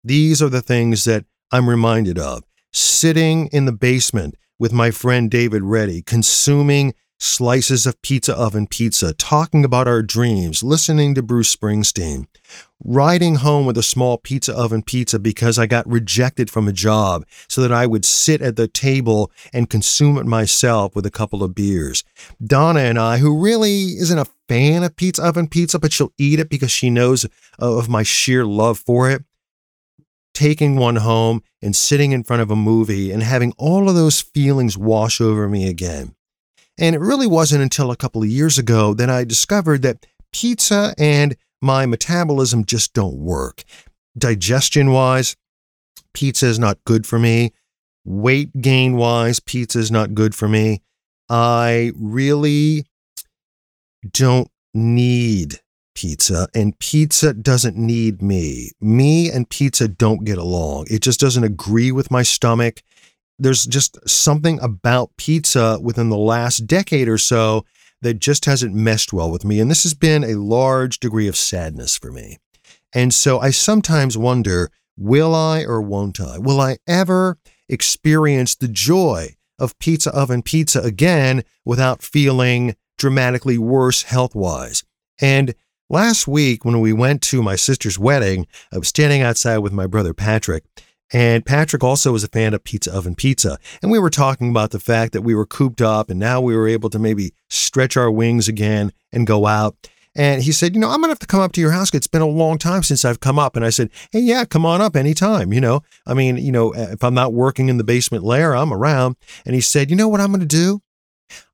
These 0.06 0.42
are 0.42 0.50
the 0.50 0.62
things 0.62 1.04
that 1.04 1.26
I'm 1.52 1.70
reminded 1.70 2.18
of. 2.18 2.44
Sitting 2.72 3.48
in 3.48 3.66
the 3.66 3.74
basement 3.74 4.36
with 4.58 4.72
my 4.72 4.90
friend 4.90 5.30
David 5.30 5.64
Reddy, 5.64 6.02
consuming 6.02 6.94
slices 7.20 7.86
of 7.86 8.02
pizza 8.02 8.36
oven 8.36 8.68
pizza, 8.68 9.14
talking 9.14 9.64
about 9.64 9.88
our 9.88 10.02
dreams, 10.02 10.62
listening 10.62 11.16
to 11.16 11.24
Bruce 11.24 11.56
Springsteen, 11.56 12.28
riding 12.84 13.36
home 13.36 13.66
with 13.66 13.78
a 13.78 13.84
small 13.84 14.18
pizza 14.18 14.54
oven 14.54 14.82
pizza 14.82 15.20
because 15.20 15.58
I 15.58 15.66
got 15.66 15.88
rejected 15.90 16.50
from 16.50 16.68
a 16.68 16.74
job 16.74 17.26
so 17.48 17.62
that 17.62 17.72
I 17.72 17.86
would 17.86 18.04
sit 18.04 18.42
at 18.42 18.56
the 18.56 18.68
table 18.68 19.32
and 19.54 19.70
consume 19.70 20.18
it 20.18 20.26
myself 20.26 20.96
with 20.96 21.06
a 21.06 21.12
couple 21.12 21.44
of 21.44 21.56
beers. 21.56 22.04
Donna 22.46 22.82
and 22.82 23.00
I, 23.00 23.20
who 23.20 23.42
really 23.42 23.84
isn't 23.94 24.18
a 24.18 24.28
fan 24.50 24.84
of 24.84 24.96
pizza 24.96 25.24
oven 25.24 25.48
pizza, 25.48 25.80
but 25.80 25.94
she'll 25.94 26.14
eat 26.18 26.40
it 26.40 26.50
because 26.50 26.72
she 26.72 26.90
knows 26.90 27.26
of 27.58 27.90
my 27.90 28.04
sheer 28.04 28.46
love 28.46 28.80
for 28.80 29.10
it. 29.10 29.24
Taking 30.34 30.76
one 30.76 30.96
home 30.98 31.44
and 31.62 31.76
sitting 31.76 32.12
in 32.12 32.24
front 32.24 32.42
of 32.42 32.50
a 32.50 32.56
movie 32.56 33.12
and 33.12 33.22
having 33.22 33.54
all 33.58 33.88
of 33.88 33.96
those 33.96 34.20
feelings 34.20 34.78
wash 34.78 35.22
over 35.22 35.48
me 35.48 35.70
again. 35.70 36.16
And 36.78 36.96
it 36.96 37.00
really 37.00 37.28
wasn't 37.28 37.62
until 37.62 37.92
a 37.92 37.96
couple 37.96 38.24
of 38.24 38.30
years 38.30 38.58
ago 38.58 38.94
that 38.96 39.10
I 39.10 39.24
discovered 39.24 39.82
that 39.84 40.06
pizza 40.32 40.94
and 40.98 41.36
my 41.62 41.86
metabolism 41.86 42.66
just 42.66 42.94
don't 42.94 43.16
work. 43.16 43.64
Digestion 44.18 44.92
wise, 44.92 45.36
pizza 46.14 46.48
is 46.48 46.60
not 46.60 46.84
good 46.86 47.06
for 47.06 47.20
me. 47.20 47.54
Weight 48.06 48.60
gain 48.60 48.98
wise, 48.98 49.40
pizza 49.40 49.80
is 49.80 49.92
not 49.92 50.14
good 50.14 50.36
for 50.36 50.48
me. 50.48 50.82
I 51.30 51.92
really 51.96 52.86
don't 54.12 54.50
need 54.74 55.62
pizza, 55.96 56.48
and 56.54 56.78
pizza 56.80 57.34
doesn't 57.34 57.78
need 57.78 58.22
me. 58.22 58.72
Me 58.82 59.32
and 59.32 59.50
pizza 59.50 59.88
don't 59.88 60.26
get 60.26 60.38
along. 60.38 60.88
It 60.90 61.02
just 61.02 61.20
doesn't 61.20 61.44
agree 61.44 61.92
with 61.92 62.12
my 62.12 62.24
stomach 62.24 62.82
there's 63.40 63.66
just 63.66 63.98
something 64.08 64.60
about 64.62 65.12
pizza 65.18 65.80
within 65.82 66.10
the 66.10 66.18
last 66.18 66.68
decade 66.68 67.08
or 67.08 67.18
so 67.18 67.66
that 68.02 68.20
just 68.20 68.46
hasn't 68.46 68.76
meshed 68.76 69.14
well 69.14 69.32
with 69.32 69.46
me. 69.46 69.60
And 69.60 69.72
this 69.72 69.84
has 69.84 69.94
been 69.94 70.24
a 70.24 70.36
large 70.36 71.00
degree 71.00 71.28
of 71.28 71.38
sadness 71.38 71.98
for 71.98 72.12
me. 72.12 72.38
And 72.94 73.14
so 73.14 73.40
I 73.40 73.50
sometimes 73.50 74.18
wonder 74.18 74.70
will 74.96 75.34
I 75.34 75.64
or 75.64 75.82
won't 75.82 76.20
I? 76.20 76.38
Will 76.38 76.62
I 76.62 76.78
ever 76.88 77.38
experience 77.68 78.54
the 78.56 78.68
joy 78.68 79.36
of 79.58 79.78
pizza 79.80 80.12
oven 80.12 80.44
pizza 80.44 80.82
again 80.82 81.44
without 81.66 82.04
feeling 82.04 82.76
dramatically 82.98 83.58
worse 83.58 84.04
health 84.04 84.36
wise? 84.36 84.84
And 85.20 85.56
last 85.90 86.28
week, 86.28 86.66
when 86.66 86.80
we 86.82 86.94
went 86.94 87.22
to 87.24 87.42
my 87.42 87.56
sister's 87.56 87.98
wedding, 87.98 88.46
I 88.72 88.78
was 88.78 88.90
standing 88.90 89.22
outside 89.22 89.60
with 89.60 89.74
my 89.74 89.88
brother 89.88 90.14
Patrick 90.14 90.64
and 91.14 91.46
Patrick 91.46 91.84
also 91.84 92.12
was 92.12 92.24
a 92.24 92.28
fan 92.28 92.56
of 92.56 92.64
Pizza 92.64 92.92
Oven 92.92 93.14
Pizza. 93.14 93.60
And 93.84 93.92
we 93.92 94.00
were 94.00 94.10
talking 94.10 94.50
about 94.50 94.72
the 94.72 94.80
fact 94.80 95.14
that 95.14 95.22
we 95.22 95.36
were 95.36 95.46
cooped 95.46 95.82
up 95.82 96.10
and 96.10 96.20
now 96.20 96.42
we 96.42 96.56
were 96.58 96.68
able 96.68 96.90
to 96.90 97.00
maybe 97.00 97.34
stretch 97.50 97.96
our 97.96 98.10
wings 98.10 98.48
again 98.48 98.92
and 99.12 99.28
go 99.28 99.46
out. 99.46 99.76
And 100.16 100.44
he 100.44 100.52
said, 100.52 100.74
You 100.74 100.82
know, 100.82 100.90
I'm 100.90 100.98
going 100.98 101.10
to 101.10 101.12
have 101.12 101.20
to 101.20 101.28
come 101.28 101.40
up 101.40 101.52
to 101.54 101.62
your 101.62 101.72
house. 101.72 101.94
It's 101.94 102.08
been 102.08 102.22
a 102.22 102.28
long 102.28 102.58
time 102.58 102.84
since 102.84 103.06
I've 103.06 103.20
come 103.20 103.40
up. 103.40 103.56
And 103.56 103.64
I 103.66 103.70
said, 103.70 103.90
Hey, 104.12 104.20
yeah, 104.20 104.46
come 104.46 104.66
on 104.66 104.82
up 104.82 104.96
anytime. 104.96 105.54
You 105.54 105.62
know, 105.62 105.82
I 106.06 106.14
mean, 106.14 106.38
you 106.38 106.52
know, 106.52 106.74
if 106.74 107.04
I'm 107.04 107.14
not 107.14 107.34
working 107.34 107.70
in 107.70 107.78
the 107.78 107.84
basement 107.84 108.24
lair, 108.24 108.56
I'm 108.56 108.74
around. 108.74 109.16
And 109.46 109.56
he 109.56 109.62
said, 109.62 109.90
You 109.90 109.96
know 109.96 110.08
what 110.08 110.20
I'm 110.20 110.30
going 110.30 110.42
to 110.42 110.46
do? 110.46 110.82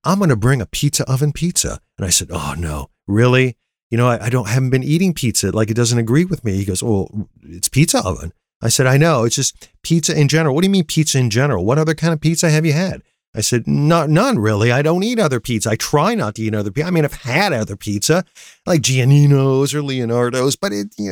I'm 0.04 0.19
going 0.19 0.30
to 0.30 0.36
bring 0.36 0.62
a 0.62 0.65
pizza 0.65 1.10
oven 1.10 1.32
pizza. 1.32 1.80
And 1.98 2.06
I 2.06 2.10
said, 2.10 2.30
Oh, 2.32 2.54
no, 2.58 2.89
really? 3.08 3.58
You 3.89 3.98
know, 3.98 4.08
I, 4.08 4.26
I 4.26 4.30
don't 4.30 4.48
haven't 4.48 4.69
been 4.69 4.84
eating 4.84 5.13
pizza. 5.13 5.52
Like 5.52 5.69
it 5.72 5.76
doesn't 5.76 5.98
agree 5.98 6.26
with 6.26 6.43
me. 6.43 6.54
He 6.54 6.65
goes, 6.65 6.84
Well, 6.84 7.30
it's 7.43 7.69
pizza 7.69 8.06
oven. 8.06 8.34
I 8.62 8.69
said, 8.69 8.88
I 8.88 8.98
know. 8.98 9.24
It's 9.24 9.36
just 9.36 9.69
pizza 9.84 10.19
in 10.19 10.28
general. 10.28 10.54
What 10.54 10.62
do 10.62 10.67
you 10.67 10.72
mean 10.72 10.84
pizza 10.84 11.17
in 11.17 11.30
general? 11.30 11.65
What 11.65 11.78
other 11.78 11.95
kind 11.95 12.13
of 12.13 12.22
pizza 12.22 12.50
have 12.50 12.65
you 12.65 12.74
had? 12.74 13.02
I 13.36 13.41
said, 13.41 13.67
not, 13.67 14.10
none 14.10 14.39
really. 14.39 14.72
I 14.72 14.82
don't 14.82 15.04
eat 15.04 15.19
other 15.19 15.39
pizza. 15.39 15.69
I 15.69 15.76
try 15.76 16.15
not 16.15 16.36
to 16.36 16.41
eat 16.41 16.56
other 16.56 16.72
pizza. 16.72 16.88
I 16.88 16.91
mean, 16.91 17.06
I've 17.06 17.13
had 17.13 17.54
other 17.54 17.76
pizza, 17.76 18.26
like 18.65 18.82
Giannino's 18.82 19.74
or 19.74 19.84
Leonardo's, 19.84 20.56
but 20.56 20.74
it, 20.74 20.95
you 20.98 21.10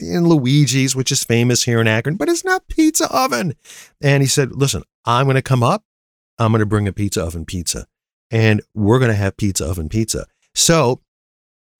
know, 0.00 0.20
Luigi's, 0.28 0.96
which 0.96 1.12
is 1.12 1.22
famous 1.22 1.62
here 1.62 1.80
in 1.80 1.86
Akron, 1.86 2.16
but 2.16 2.28
it's 2.28 2.44
not 2.44 2.66
pizza 2.66 3.08
oven. 3.14 3.54
And 4.00 4.22
he 4.22 4.26
said, 4.26 4.56
listen, 4.56 4.82
I'm 5.04 5.26
going 5.26 5.36
to 5.36 5.42
come 5.42 5.62
up. 5.62 5.84
I'm 6.38 6.50
going 6.50 6.60
to 6.60 6.66
bring 6.66 6.88
a 6.88 6.92
pizza 6.92 7.22
oven 7.22 7.44
pizza 7.44 7.86
and 8.30 8.62
we're 8.74 8.98
going 8.98 9.10
to 9.10 9.16
have 9.16 9.36
pizza 9.36 9.64
oven 9.64 9.88
pizza. 9.88 10.26
So 10.54 11.00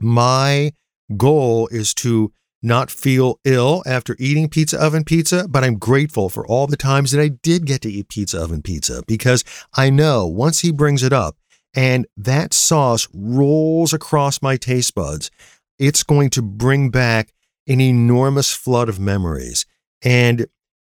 my 0.01 0.72
goal 1.16 1.68
is 1.68 1.92
to 1.94 2.33
not 2.62 2.90
feel 2.90 3.40
ill 3.44 3.83
after 3.87 4.16
eating 4.18 4.48
pizza 4.48 4.81
oven 4.81 5.05
pizza, 5.05 5.46
but 5.48 5.64
I'm 5.64 5.79
grateful 5.79 6.29
for 6.29 6.46
all 6.46 6.66
the 6.66 6.77
times 6.77 7.11
that 7.11 7.20
I 7.20 7.29
did 7.29 7.66
get 7.66 7.81
to 7.83 7.90
eat 7.90 8.09
pizza 8.09 8.40
oven 8.40 8.62
pizza 8.62 9.03
because 9.07 9.44
I 9.75 9.90
know 9.90 10.27
once 10.27 10.61
he 10.61 10.70
brings 10.70 11.03
it 11.03 11.12
up 11.12 11.37
and 11.75 12.07
that 12.16 12.55
sauce 12.55 13.09
rolls 13.12 13.92
across 13.92 14.42
my 14.42 14.57
taste 14.57 14.94
buds, 14.94 15.31
it's 15.79 16.03
going 16.03 16.31
to 16.31 16.42
bring 16.42 16.90
back 16.90 17.33
an 17.66 17.81
enormous 17.81 18.53
flood 18.53 18.88
of 18.88 19.01
memories. 19.01 19.66
And 20.03 20.46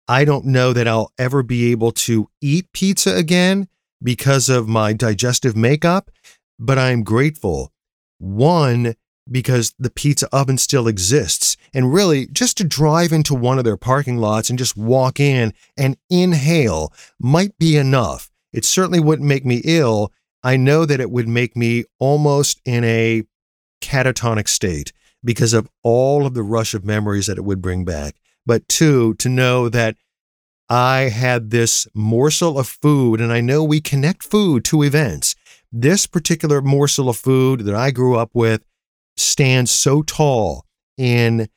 I 0.07 0.23
don't 0.23 0.45
know 0.45 0.73
that 0.73 0.87
I'll 0.87 1.11
ever 1.17 1.43
be 1.43 1.71
able 1.71 1.91
to 1.93 2.29
eat 2.41 2.71
pizza 2.73 3.15
again 3.15 3.67
because 4.01 4.47
of 4.47 4.67
my 4.67 4.93
digestive 4.93 5.55
makeup, 5.55 6.11
but 6.59 6.77
I'm 6.77 7.03
grateful. 7.03 7.73
One, 8.19 8.95
because 9.29 9.73
the 9.77 9.89
pizza 9.89 10.27
oven 10.31 10.57
still 10.57 10.87
exists. 10.87 11.56
And 11.73 11.93
really, 11.93 12.27
just 12.27 12.57
to 12.57 12.63
drive 12.63 13.11
into 13.11 13.33
one 13.33 13.57
of 13.57 13.63
their 13.63 13.77
parking 13.77 14.17
lots 14.17 14.49
and 14.49 14.57
just 14.57 14.77
walk 14.77 15.19
in 15.19 15.53
and 15.77 15.97
inhale 16.09 16.93
might 17.19 17.57
be 17.57 17.77
enough. 17.77 18.31
It 18.53 18.65
certainly 18.65 18.99
wouldn't 18.99 19.27
make 19.27 19.45
me 19.45 19.61
ill. 19.63 20.11
I 20.43 20.57
know 20.57 20.85
that 20.85 20.99
it 20.99 21.11
would 21.11 21.27
make 21.27 21.55
me 21.55 21.83
almost 21.99 22.61
in 22.65 22.83
a 22.83 23.23
catatonic 23.81 24.47
state 24.47 24.91
because 25.23 25.53
of 25.53 25.69
all 25.83 26.25
of 26.25 26.33
the 26.33 26.43
rush 26.43 26.73
of 26.73 26.85
memories 26.85 27.27
that 27.27 27.37
it 27.37 27.43
would 27.43 27.61
bring 27.61 27.85
back. 27.85 28.15
But 28.45 28.67
two, 28.67 29.13
to 29.15 29.29
know 29.29 29.67
that 29.69 29.97
I 30.69 31.09
had 31.09 31.49
this 31.49 31.87
morsel 31.93 32.59
of 32.59 32.67
food, 32.67 33.21
and 33.21 33.31
I 33.31 33.41
know 33.41 33.63
we 33.63 33.81
connect 33.81 34.23
food 34.23 34.63
to 34.65 34.83
events. 34.83 35.35
This 35.71 36.07
particular 36.07 36.61
morsel 36.61 37.09
of 37.09 37.17
food 37.17 37.61
that 37.61 37.75
I 37.75 37.91
grew 37.91 38.15
up 38.17 38.31
with 38.33 38.63
stands 39.15 39.71
so 39.71 40.01
tall 40.01 40.65
in 40.97 41.49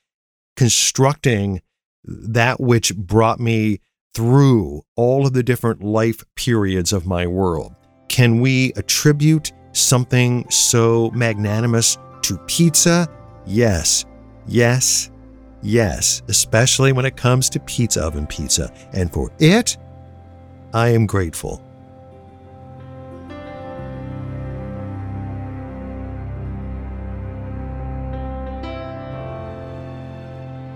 constructing 0.57 1.63
that 2.05 2.61
which 2.61 2.95
brought 2.97 3.41
me 3.41 3.81
through 4.15 4.83
all 4.97 5.27
of 5.27 5.33
the 5.33 5.43
different 5.43 5.83
life 5.83 6.25
periods 6.35 6.93
of 6.93 7.07
my 7.07 7.27
world. 7.27 7.75
Can 8.09 8.41
we 8.41 8.73
attribute 8.75 9.53
something 9.73 10.49
so 10.51 11.11
magnanimous 11.13 11.97
to 12.23 12.37
pizza? 12.47 13.09
Yes, 13.47 14.05
yes, 14.47 15.11
yes, 15.63 16.23
especially 16.29 16.93
when 16.93 17.05
it 17.05 17.17
comes 17.17 17.49
to 17.51 17.61
pizza 17.61 18.03
oven 18.03 18.27
pizza. 18.27 18.73
And 18.93 19.13
for 19.13 19.31
it, 19.39 19.77
I 20.75 20.89
am 20.89 21.07
grateful. 21.07 21.65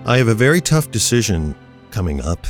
I 0.07 0.19
have 0.19 0.27
a 0.27 0.35
very 0.35 0.61
tough 0.61 0.91
decision 0.91 1.55
coming 1.89 2.21
up, 2.21 2.45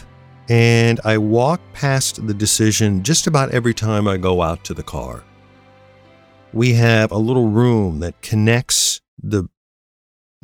and 0.50 1.00
I 1.06 1.18
walk 1.18 1.62
past 1.72 2.28
the 2.28 2.34
decision 2.34 3.02
just 3.02 3.28
about 3.28 3.52
every 3.52 3.74
time 3.74 4.10
I 4.10 4.18
go 4.18 4.42
out 4.42 4.66
to 4.66 4.74
the 4.74 4.84
car. 4.84 5.24
We 6.52 6.74
have 6.74 7.14
a 7.14 7.18
little 7.18 7.48
room 7.48 8.02
that 8.02 8.22
connects 8.22 9.00
the, 9.24 9.48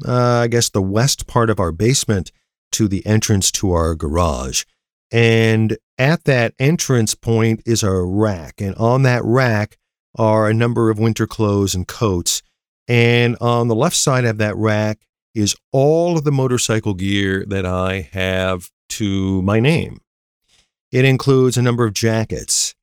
uh, 0.08 0.43
I 0.43 0.47
guess, 0.47 0.69
the 0.69 0.82
west 0.82 1.28
part 1.28 1.50
of 1.50 1.60
our 1.60 1.74
basement 1.74 2.32
to 2.71 2.88
the 2.88 3.06
entrance 3.06 3.52
to 3.52 3.74
our 3.74 3.93
garage. 3.93 4.63
And 5.12 5.78
at 5.97 6.24
that 6.24 6.54
entrance 6.60 7.13
point 7.13 7.62
is 7.65 7.84
a 7.84 7.91
rack, 7.91 8.62
and 8.62 8.74
on 8.76 9.04
that 9.04 9.26
rack 9.26 9.78
are 10.15 10.47
a 10.47 10.54
number 10.54 10.89
of 10.89 10.97
winter 10.97 11.28
clothes 11.28 11.76
and 11.76 11.86
coats. 11.86 12.41
And 12.88 13.36
on 13.41 13.67
the 13.67 13.76
left 13.76 13.97
side 13.97 14.24
of 14.24 14.38
that 14.38 14.56
rack 14.56 15.00
is 15.34 15.56
all 15.72 16.17
of 16.17 16.24
the 16.24 16.32
motorcycle 16.32 16.94
gear 16.94 17.46
that 17.48 17.65
I 17.65 18.10
have 18.13 18.70
to 18.89 19.41
my 19.41 19.60
name. 19.60 20.00
It 20.91 21.06
includes 21.06 21.58
a 21.58 21.62
number 21.62 21.86
of 21.86 21.94
jackets. 21.94 22.76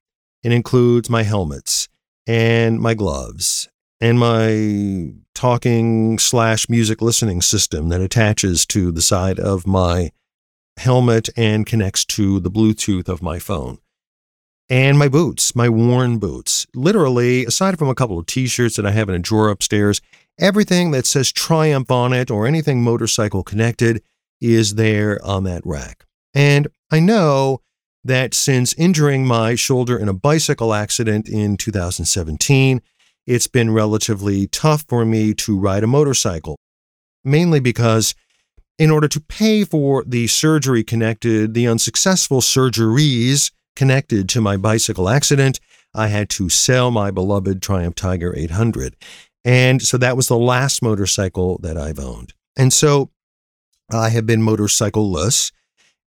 It 0.43 0.51
includes 0.51 1.09
my 1.09 1.23
helmets 1.23 1.87
and 2.25 2.79
my 2.79 2.93
gloves 2.93 3.69
and 4.01 4.19
my 4.19 5.13
talking 5.35 6.17
slash 6.17 6.69
music 6.69 7.01
listening 7.01 7.41
system 7.41 7.89
that 7.89 8.01
attaches 8.01 8.65
to 8.67 8.91
the 8.91 9.01
side 9.01 9.39
of 9.39 9.67
my 9.67 10.11
helmet 10.77 11.29
and 11.37 11.65
connects 11.65 12.05
to 12.05 12.39
the 12.39 12.51
Bluetooth 12.51 13.09
of 13.09 13.21
my 13.21 13.37
phone. 13.39 13.79
And 14.69 14.99
my 14.99 15.07
boots, 15.07 15.55
my 15.55 15.67
worn 15.67 16.19
boots. 16.19 16.67
Literally, 16.75 17.45
aside 17.45 17.79
from 17.79 17.89
a 17.89 17.95
couple 17.95 18.19
of 18.19 18.27
t 18.27 18.47
shirts 18.47 18.75
that 18.75 18.85
I 18.85 18.91
have 18.91 19.09
in 19.09 19.15
a 19.15 19.19
drawer 19.19 19.49
upstairs, 19.49 19.99
Everything 20.39 20.91
that 20.91 21.05
says 21.05 21.33
Triumph 21.33 21.91
on 21.91 22.13
it 22.13 22.31
or 22.31 22.47
anything 22.47 22.81
motorcycle 22.81 23.43
connected 23.43 24.01
is 24.39 24.75
there 24.75 25.19
on 25.23 25.43
that 25.43 25.61
rack. 25.65 26.05
And 26.33 26.69
I 26.89 27.01
know 27.01 27.61
that 28.05 28.33
since 28.33 28.73
injuring 28.75 29.25
my 29.25 29.55
shoulder 29.55 29.97
in 29.97 30.07
a 30.07 30.13
bicycle 30.13 30.73
accident 30.73 31.27
in 31.27 31.57
2017, 31.57 32.81
it's 33.27 33.47
been 33.47 33.71
relatively 33.71 34.47
tough 34.47 34.85
for 34.87 35.03
me 35.03 35.33
to 35.33 35.59
ride 35.59 35.83
a 35.83 35.87
motorcycle, 35.87 36.57
mainly 37.25 37.59
because 37.59 38.15
in 38.77 38.89
order 38.89 39.09
to 39.09 39.19
pay 39.19 39.65
for 39.65 40.05
the 40.05 40.27
surgery 40.27 40.85
connected, 40.85 41.53
the 41.53 41.67
unsuccessful 41.67 42.39
surgeries 42.39 43.51
connected 43.75 44.29
to 44.29 44.39
my 44.39 44.55
bicycle 44.55 45.09
accident, 45.09 45.59
I 45.93 46.07
had 46.07 46.29
to 46.31 46.47
sell 46.47 46.91
my 46.91 47.11
beloved 47.11 47.61
Triumph 47.61 47.95
Tiger 47.95 48.33
800. 48.35 48.95
And 49.45 49.81
so 49.81 49.97
that 49.97 50.17
was 50.17 50.27
the 50.27 50.37
last 50.37 50.81
motorcycle 50.81 51.59
that 51.61 51.77
I've 51.77 51.99
owned. 51.99 52.33
And 52.57 52.73
so 52.73 53.11
I 53.91 54.09
have 54.09 54.25
been 54.25 54.41
motorcycleless 54.41 55.51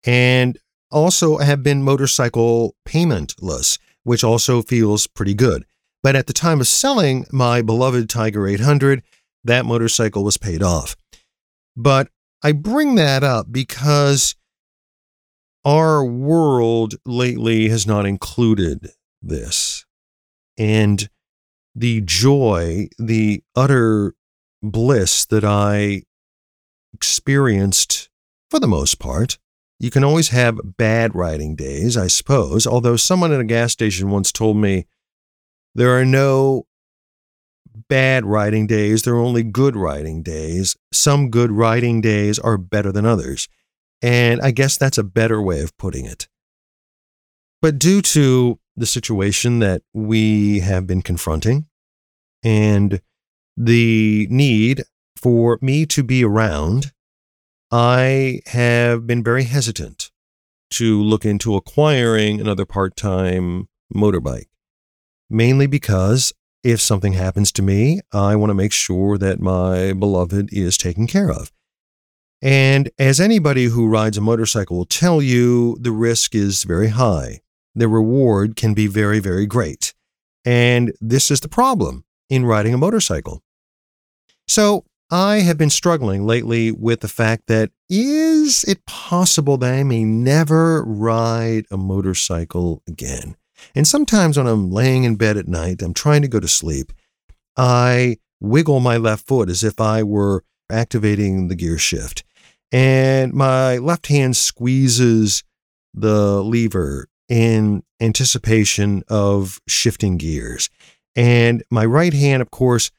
and 0.06 0.58
also 0.92 1.38
I 1.38 1.46
have 1.46 1.64
been 1.64 1.84
motorcycle 1.84 2.76
paymentless, 2.88 3.80
which 4.04 4.24
also 4.24 4.62
feels 4.62 5.08
pretty 5.08 5.34
good. 5.34 5.66
But 6.04 6.16
at 6.16 6.28
the 6.28 6.34
time 6.34 6.60
of 6.60 6.68
selling 6.68 7.26
my 7.32 7.62
beloved 7.62 8.10
Tiger 8.10 8.48
800, 8.48 9.04
that 9.44 9.66
motorcycle 9.66 10.24
was 10.24 10.38
paid 10.38 10.62
off. 10.64 10.96
But 11.76 12.10
I 12.44 12.52
bring 12.52 12.96
that 12.96 13.24
up 13.24 13.52
because 13.52 14.36
our 15.64 16.04
world 16.04 16.96
lately 17.06 17.70
has 17.70 17.86
not 17.86 18.06
included 18.06 18.90
this. 19.22 19.86
And 20.58 21.08
the 21.76 22.02
joy, 22.02 22.88
the 22.98 23.44
utter 23.56 24.14
bliss 24.62 25.26
that 25.26 25.44
I 25.44 26.04
experienced 26.94 28.10
for 28.50 28.60
the 28.60 28.68
most 28.68 29.00
part. 29.00 29.38
You 29.80 29.90
can 29.90 30.04
always 30.04 30.30
have 30.30 30.60
bad 30.78 31.16
riding 31.16 31.56
days, 31.56 31.98
I 31.98 32.08
suppose, 32.08 32.68
although 32.68 32.98
someone 32.98 33.32
at 33.32 33.40
a 33.40 33.46
gas 33.46 33.72
station 33.72 34.12
once 34.12 34.32
told 34.32 34.58
me 34.58 34.86
there 35.74 35.98
are 35.98 36.06
no 36.06 36.68
bad 37.90 38.26
riding 38.26 38.68
days, 38.68 39.04
there 39.04 39.16
are 39.16 39.22
only 39.22 39.44
good 39.44 39.76
riding 39.76 40.22
days. 40.22 40.76
Some 40.94 41.30
good 41.30 41.52
riding 41.52 42.02
days 42.02 42.38
are 42.38 42.58
better 42.58 42.92
than 42.92 43.06
others. 43.06 43.48
And 44.02 44.42
I 44.42 44.52
guess 44.52 44.78
that's 44.78 44.98
a 44.98 45.04
better 45.04 45.42
way 45.42 45.62
of 45.62 45.76
putting 45.78 46.06
it. 46.06 46.28
But 47.62 47.80
due 47.80 48.02
to 48.02 48.60
the 48.76 48.86
situation 48.86 49.60
that 49.60 49.82
we 49.94 50.60
have 50.60 50.88
been 50.88 51.02
confronting 51.02 51.68
and 52.44 53.02
the 53.58 54.28
need 54.30 54.84
for 55.18 55.60
me 55.62 55.86
to 55.86 56.04
be 56.04 56.24
around, 56.24 56.92
I 57.70 58.42
have 58.48 59.06
been 59.06 59.24
very 59.24 59.44
hesitant 59.44 60.10
to 60.72 61.02
look 61.02 61.26
into 61.26 61.56
acquiring 61.56 62.40
another 62.40 62.66
part 62.66 62.96
time 62.96 63.68
motorbike, 63.94 64.48
mainly 65.30 65.68
because 65.68 66.34
if 66.64 66.80
something 66.80 67.14
happens 67.14 67.52
to 67.54 67.62
me, 67.62 68.00
I 68.14 68.36
want 68.36 68.50
to 68.52 68.56
make 68.56 68.72
sure 68.72 69.18
that 69.18 69.40
my 69.40 69.94
beloved 69.94 70.54
is 70.54 70.78
taken 70.78 71.08
care 71.08 71.30
of. 71.30 71.52
And 72.42 72.90
as 72.98 73.20
anybody 73.20 73.66
who 73.66 73.88
rides 73.88 74.18
a 74.18 74.22
motorcycle 74.22 74.78
will 74.78 74.86
tell 74.86 75.22
you, 75.22 75.78
the 75.80 75.92
risk 75.92 76.34
is 76.34 76.64
very 76.64 76.88
high 76.90 77.42
the 77.76 77.88
reward 77.88 78.56
can 78.56 78.74
be 78.74 78.88
very, 78.88 79.20
very 79.20 79.46
great. 79.46 79.94
And 80.46 80.94
this 81.00 81.32
is 81.32 81.40
the 81.40 81.48
problem 81.48 82.06
in 82.30 82.46
riding 82.46 82.74
a 82.74 82.78
motorcycle. 82.78 83.44
So 84.48 84.86
I 85.10 85.42
have 85.42 85.58
been 85.58 85.70
struggling 85.70 86.26
lately 86.26 86.72
with 86.72 87.02
the 87.02 87.08
fact 87.08 87.48
that 87.48 87.72
is 87.90 88.64
it 88.64 88.86
possible 88.86 89.58
that 89.58 89.74
I 89.74 89.84
may 89.84 90.04
never 90.04 90.84
ride 90.84 91.66
a 91.70 91.78
motorcycle 91.78 92.82
again? 92.88 93.36
And 93.76 93.88
sometimes 93.88 94.38
when 94.38 94.48
I'm 94.48 94.72
laying 94.72 95.04
in 95.04 95.18
bed 95.18 95.38
at 95.38 95.48
night, 95.48 95.82
I'm 95.82 95.94
trying 95.94 96.22
to 96.22 96.28
go 96.28 96.40
to 96.40 96.48
sleep, 96.48 96.92
I 97.58 98.18
wiggle 98.40 98.80
my 98.80 98.98
left 98.98 99.28
foot 99.28 99.50
as 99.50 99.64
if 99.64 99.80
I 99.80 100.02
were 100.02 100.44
activating 100.70 101.48
the 101.48 101.56
gear 101.56 101.78
shift. 101.78 102.24
And 102.72 103.34
my 103.34 103.78
left 103.78 104.08
hand 104.08 104.38
squeezes 104.38 105.44
the 105.94 106.42
lever 106.42 107.08
in 107.32 107.82
anticipation 108.02 109.04
of 109.08 109.62
shifting 109.66 110.18
gears. 110.18 110.70
And 111.16 111.64
my 111.72 111.86
right 111.86 112.14
hand, 112.14 112.42
of 112.42 112.52
course, 112.52 112.92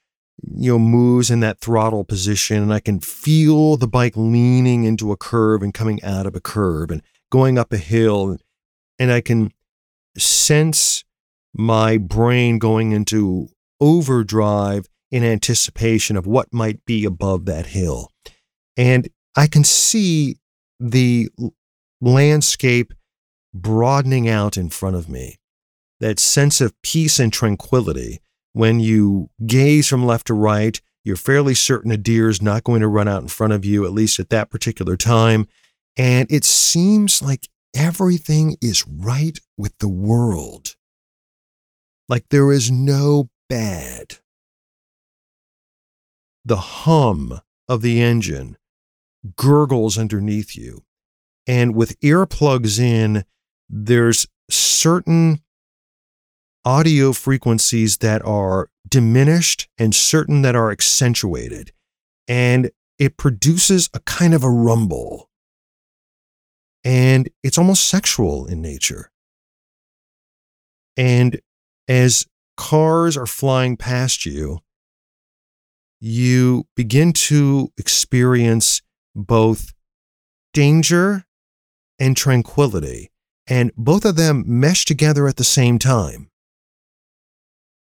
you 0.42 0.72
know, 0.72 0.78
moves 0.78 1.30
in 1.30 1.40
that 1.40 1.60
throttle 1.60 2.02
position, 2.02 2.62
and 2.62 2.72
I 2.72 2.80
can 2.80 2.98
feel 3.00 3.76
the 3.76 3.86
bike 3.86 4.16
leaning 4.16 4.84
into 4.84 5.12
a 5.12 5.18
curve 5.18 5.62
and 5.62 5.74
coming 5.74 6.02
out 6.02 6.24
of 6.24 6.34
a 6.34 6.40
curve 6.40 6.90
and 6.90 7.02
going 7.30 7.58
up 7.58 7.74
a 7.74 7.76
hill. 7.76 8.38
And 8.98 9.12
I 9.12 9.20
can 9.20 9.52
sense 10.16 11.04
my 11.52 11.98
brain 11.98 12.58
going 12.58 12.92
into 12.92 13.48
overdrive 13.80 14.86
in 15.10 15.22
anticipation 15.24 16.16
of 16.16 16.26
what 16.26 16.54
might 16.54 16.82
be 16.86 17.04
above 17.04 17.44
that 17.44 17.66
hill. 17.66 18.10
And 18.78 19.10
I 19.36 19.46
can 19.46 19.62
see 19.62 20.38
the 20.80 21.28
landscape 22.00 22.94
broadening 23.54 24.28
out 24.28 24.56
in 24.56 24.68
front 24.68 24.96
of 24.96 25.08
me. 25.08 25.38
That 26.00 26.18
sense 26.18 26.60
of 26.60 26.80
peace 26.82 27.18
and 27.18 27.32
tranquility 27.32 28.20
when 28.52 28.80
you 28.80 29.30
gaze 29.46 29.88
from 29.88 30.04
left 30.04 30.26
to 30.26 30.34
right, 30.34 30.80
you're 31.04 31.16
fairly 31.16 31.54
certain 31.54 31.90
a 31.90 31.96
deer 31.96 32.28
is 32.28 32.42
not 32.42 32.64
going 32.64 32.80
to 32.80 32.88
run 32.88 33.08
out 33.08 33.22
in 33.22 33.28
front 33.28 33.52
of 33.52 33.64
you, 33.64 33.84
at 33.84 33.92
least 33.92 34.20
at 34.20 34.30
that 34.30 34.50
particular 34.50 34.96
time. 34.96 35.48
And 35.96 36.30
it 36.30 36.44
seems 36.44 37.22
like 37.22 37.48
everything 37.74 38.56
is 38.60 38.86
right 38.86 39.38
with 39.56 39.76
the 39.78 39.88
world. 39.88 40.76
Like 42.08 42.28
there 42.28 42.52
is 42.52 42.70
no 42.70 43.30
bad. 43.48 44.18
The 46.44 46.56
hum 46.56 47.40
of 47.68 47.82
the 47.82 48.02
engine 48.02 48.56
gurgles 49.36 49.96
underneath 49.96 50.56
you. 50.56 50.82
And 51.46 51.74
with 51.74 51.98
earplugs 52.00 52.78
in, 52.78 53.24
there's 53.72 54.26
certain 54.50 55.40
audio 56.64 57.12
frequencies 57.12 57.98
that 57.98 58.22
are 58.24 58.68
diminished 58.86 59.66
and 59.78 59.94
certain 59.94 60.42
that 60.42 60.54
are 60.54 60.70
accentuated. 60.70 61.72
And 62.28 62.70
it 62.98 63.16
produces 63.16 63.88
a 63.94 64.00
kind 64.00 64.34
of 64.34 64.44
a 64.44 64.50
rumble. 64.50 65.30
And 66.84 67.30
it's 67.42 67.56
almost 67.56 67.86
sexual 67.86 68.46
in 68.46 68.60
nature. 68.60 69.10
And 70.96 71.40
as 71.88 72.26
cars 72.58 73.16
are 73.16 73.26
flying 73.26 73.78
past 73.78 74.26
you, 74.26 74.58
you 75.98 76.66
begin 76.76 77.12
to 77.12 77.72
experience 77.78 78.82
both 79.14 79.72
danger 80.52 81.24
and 81.98 82.16
tranquility. 82.16 83.11
And 83.46 83.72
both 83.76 84.04
of 84.04 84.16
them 84.16 84.44
mesh 84.46 84.84
together 84.84 85.26
at 85.26 85.36
the 85.36 85.44
same 85.44 85.78
time. 85.78 86.28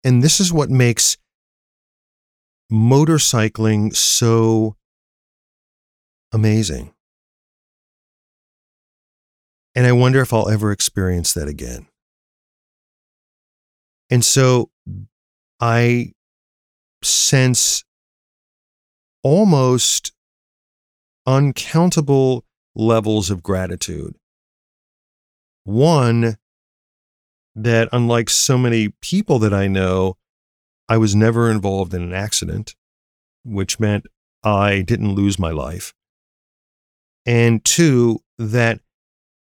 And 0.03 0.23
this 0.23 0.41
is 0.41 0.53
what 0.53 0.71
makes 0.71 1.19
motorcycling 2.73 3.95
so 3.95 4.77
amazing. 6.33 6.95
And 9.75 9.87
I 9.87 9.93
wonder 9.93 10.21
if 10.21 10.33
I'll 10.33 10.49
ever 10.49 10.73
experience 10.73 11.33
that 11.35 11.49
again. 11.49 11.87
And 14.11 14.25
so 14.25 14.71
I 15.61 16.13
sense 17.03 17.85
almost 19.23 20.13
uncountable 21.27 22.45
levels 22.75 23.31
of 23.31 23.43
gratitude. 23.43 24.17
One, 25.71 26.37
that 27.55 27.89
unlike 27.93 28.29
so 28.29 28.59
many 28.59 28.89
people 29.01 29.39
that 29.39 29.55
I 29.55 29.69
know, 29.69 30.17
I 30.89 30.97
was 30.97 31.15
never 31.15 31.49
involved 31.49 31.95
in 31.95 32.03
an 32.03 32.13
accident, 32.13 32.75
which 33.45 33.79
meant 33.79 34.07
I 34.43 34.81
didn't 34.81 35.15
lose 35.15 35.39
my 35.39 35.53
life. 35.53 35.95
And 37.25 37.65
two, 37.65 38.19
that 38.37 38.81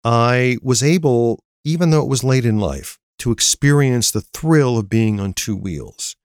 I 0.02 0.59
was 0.61 0.83
able, 0.83 1.44
even 1.64 1.90
though 1.90 2.02
it 2.02 2.09
was 2.09 2.24
late 2.24 2.44
in 2.44 2.59
life, 2.59 2.98
to 3.20 3.31
experience 3.31 4.11
the 4.11 4.22
thrill 4.22 4.76
of 4.76 4.88
being 4.88 5.20
on 5.20 5.35
two 5.35 5.54
wheels, 5.54 6.16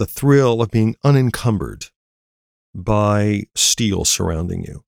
the 0.00 0.06
thrill 0.06 0.60
of 0.60 0.72
being 0.72 0.96
unencumbered 1.04 1.86
by 2.74 3.44
steel 3.54 4.04
surrounding 4.04 4.64
you, 4.64 4.82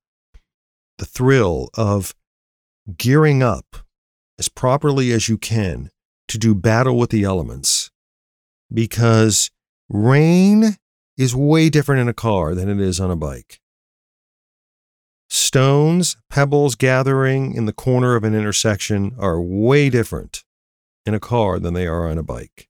the 0.98 1.06
thrill 1.06 1.70
of 1.74 2.16
gearing 2.96 3.44
up 3.44 3.86
as 4.40 4.48
properly 4.48 5.12
as 5.12 5.28
you 5.28 5.36
can 5.36 5.90
to 6.26 6.38
do 6.38 6.54
battle 6.54 6.98
with 6.98 7.10
the 7.10 7.22
elements 7.22 7.90
because 8.72 9.50
rain 9.90 10.76
is 11.18 11.36
way 11.36 11.68
different 11.68 12.00
in 12.00 12.08
a 12.08 12.14
car 12.14 12.54
than 12.54 12.70
it 12.70 12.80
is 12.80 12.98
on 12.98 13.10
a 13.10 13.16
bike. 13.16 13.60
Stones, 15.28 16.16
pebbles 16.30 16.74
gathering 16.74 17.54
in 17.54 17.66
the 17.66 17.72
corner 17.72 18.16
of 18.16 18.24
an 18.24 18.34
intersection 18.34 19.14
are 19.18 19.40
way 19.40 19.90
different 19.90 20.42
in 21.04 21.12
a 21.12 21.20
car 21.20 21.58
than 21.58 21.74
they 21.74 21.86
are 21.86 22.08
on 22.08 22.16
a 22.16 22.22
bike. 22.22 22.68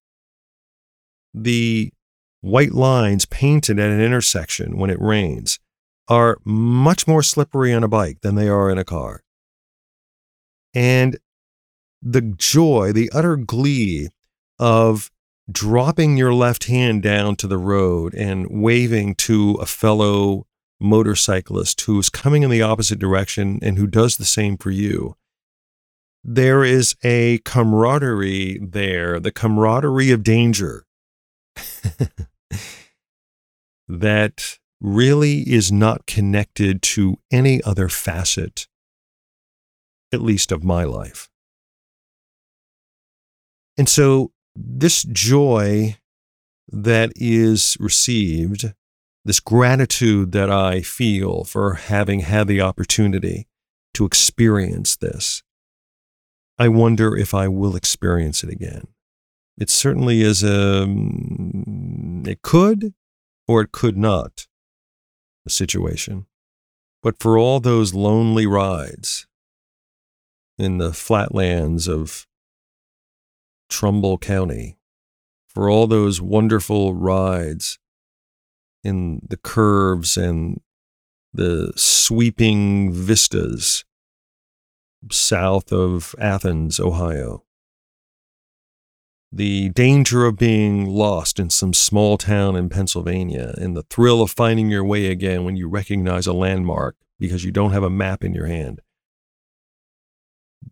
The 1.32 1.92
white 2.40 2.72
lines 2.72 3.26
painted 3.26 3.78
at 3.78 3.90
an 3.90 4.00
intersection 4.00 4.76
when 4.76 4.90
it 4.90 5.00
rains 5.00 5.60
are 6.08 6.38
much 6.44 7.06
more 7.06 7.22
slippery 7.22 7.72
on 7.72 7.84
a 7.84 7.88
bike 7.88 8.22
than 8.22 8.34
they 8.34 8.48
are 8.48 8.70
in 8.70 8.78
a 8.78 8.84
car. 8.84 9.22
And 10.74 11.18
the 12.02 12.20
joy, 12.20 12.92
the 12.92 13.10
utter 13.12 13.36
glee 13.36 14.08
of 14.58 15.10
dropping 15.50 16.16
your 16.16 16.32
left 16.32 16.64
hand 16.64 17.02
down 17.02 17.36
to 17.36 17.46
the 17.46 17.58
road 17.58 18.14
and 18.14 18.46
waving 18.50 19.14
to 19.16 19.54
a 19.60 19.66
fellow 19.66 20.46
motorcyclist 20.80 21.82
who's 21.82 22.08
coming 22.08 22.42
in 22.42 22.50
the 22.50 22.62
opposite 22.62 22.98
direction 22.98 23.58
and 23.62 23.76
who 23.76 23.86
does 23.86 24.16
the 24.16 24.24
same 24.24 24.56
for 24.56 24.70
you. 24.70 25.16
There 26.22 26.64
is 26.64 26.96
a 27.02 27.38
camaraderie 27.38 28.58
there, 28.62 29.18
the 29.20 29.32
camaraderie 29.32 30.10
of 30.10 30.22
danger 30.22 30.84
that 33.88 34.58
really 34.80 35.40
is 35.40 35.72
not 35.72 36.06
connected 36.06 36.82
to 36.82 37.18
any 37.30 37.62
other 37.62 37.88
facet, 37.88 38.66
at 40.12 40.20
least 40.20 40.52
of 40.52 40.62
my 40.62 40.84
life. 40.84 41.29
And 43.80 43.88
so, 43.88 44.30
this 44.54 45.04
joy 45.04 45.96
that 46.68 47.12
is 47.16 47.78
received, 47.80 48.74
this 49.24 49.40
gratitude 49.40 50.32
that 50.32 50.50
I 50.50 50.82
feel 50.82 51.44
for 51.44 51.76
having 51.76 52.20
had 52.20 52.46
the 52.46 52.60
opportunity 52.60 53.48
to 53.94 54.04
experience 54.04 54.96
this, 54.96 55.42
I 56.58 56.68
wonder 56.68 57.16
if 57.16 57.32
I 57.32 57.48
will 57.48 57.74
experience 57.74 58.44
it 58.44 58.50
again. 58.50 58.86
It 59.56 59.70
certainly 59.70 60.20
is 60.20 60.42
a, 60.42 60.84
it 62.28 62.42
could 62.42 62.92
or 63.48 63.62
it 63.62 63.72
could 63.72 63.96
not, 63.96 64.46
a 65.46 65.50
situation. 65.50 66.26
But 67.02 67.18
for 67.18 67.38
all 67.38 67.60
those 67.60 67.94
lonely 67.94 68.44
rides 68.44 69.26
in 70.58 70.76
the 70.76 70.92
flatlands 70.92 71.88
of 71.88 72.26
Trumbull 73.70 74.18
County, 74.18 74.76
for 75.48 75.70
all 75.70 75.86
those 75.86 76.20
wonderful 76.20 76.94
rides 76.94 77.78
in 78.84 79.20
the 79.28 79.36
curves 79.36 80.16
and 80.16 80.60
the 81.32 81.72
sweeping 81.76 82.92
vistas 82.92 83.84
south 85.10 85.72
of 85.72 86.14
Athens, 86.18 86.78
Ohio. 86.78 87.44
The 89.32 89.68
danger 89.70 90.26
of 90.26 90.36
being 90.36 90.86
lost 90.86 91.38
in 91.38 91.50
some 91.50 91.72
small 91.72 92.18
town 92.18 92.56
in 92.56 92.68
Pennsylvania 92.68 93.54
and 93.58 93.76
the 93.76 93.84
thrill 93.84 94.22
of 94.22 94.32
finding 94.32 94.70
your 94.70 94.84
way 94.84 95.06
again 95.06 95.44
when 95.44 95.56
you 95.56 95.68
recognize 95.68 96.26
a 96.26 96.32
landmark 96.32 96.96
because 97.18 97.44
you 97.44 97.52
don't 97.52 97.72
have 97.72 97.84
a 97.84 97.90
map 97.90 98.24
in 98.24 98.34
your 98.34 98.46
hand. 98.46 98.80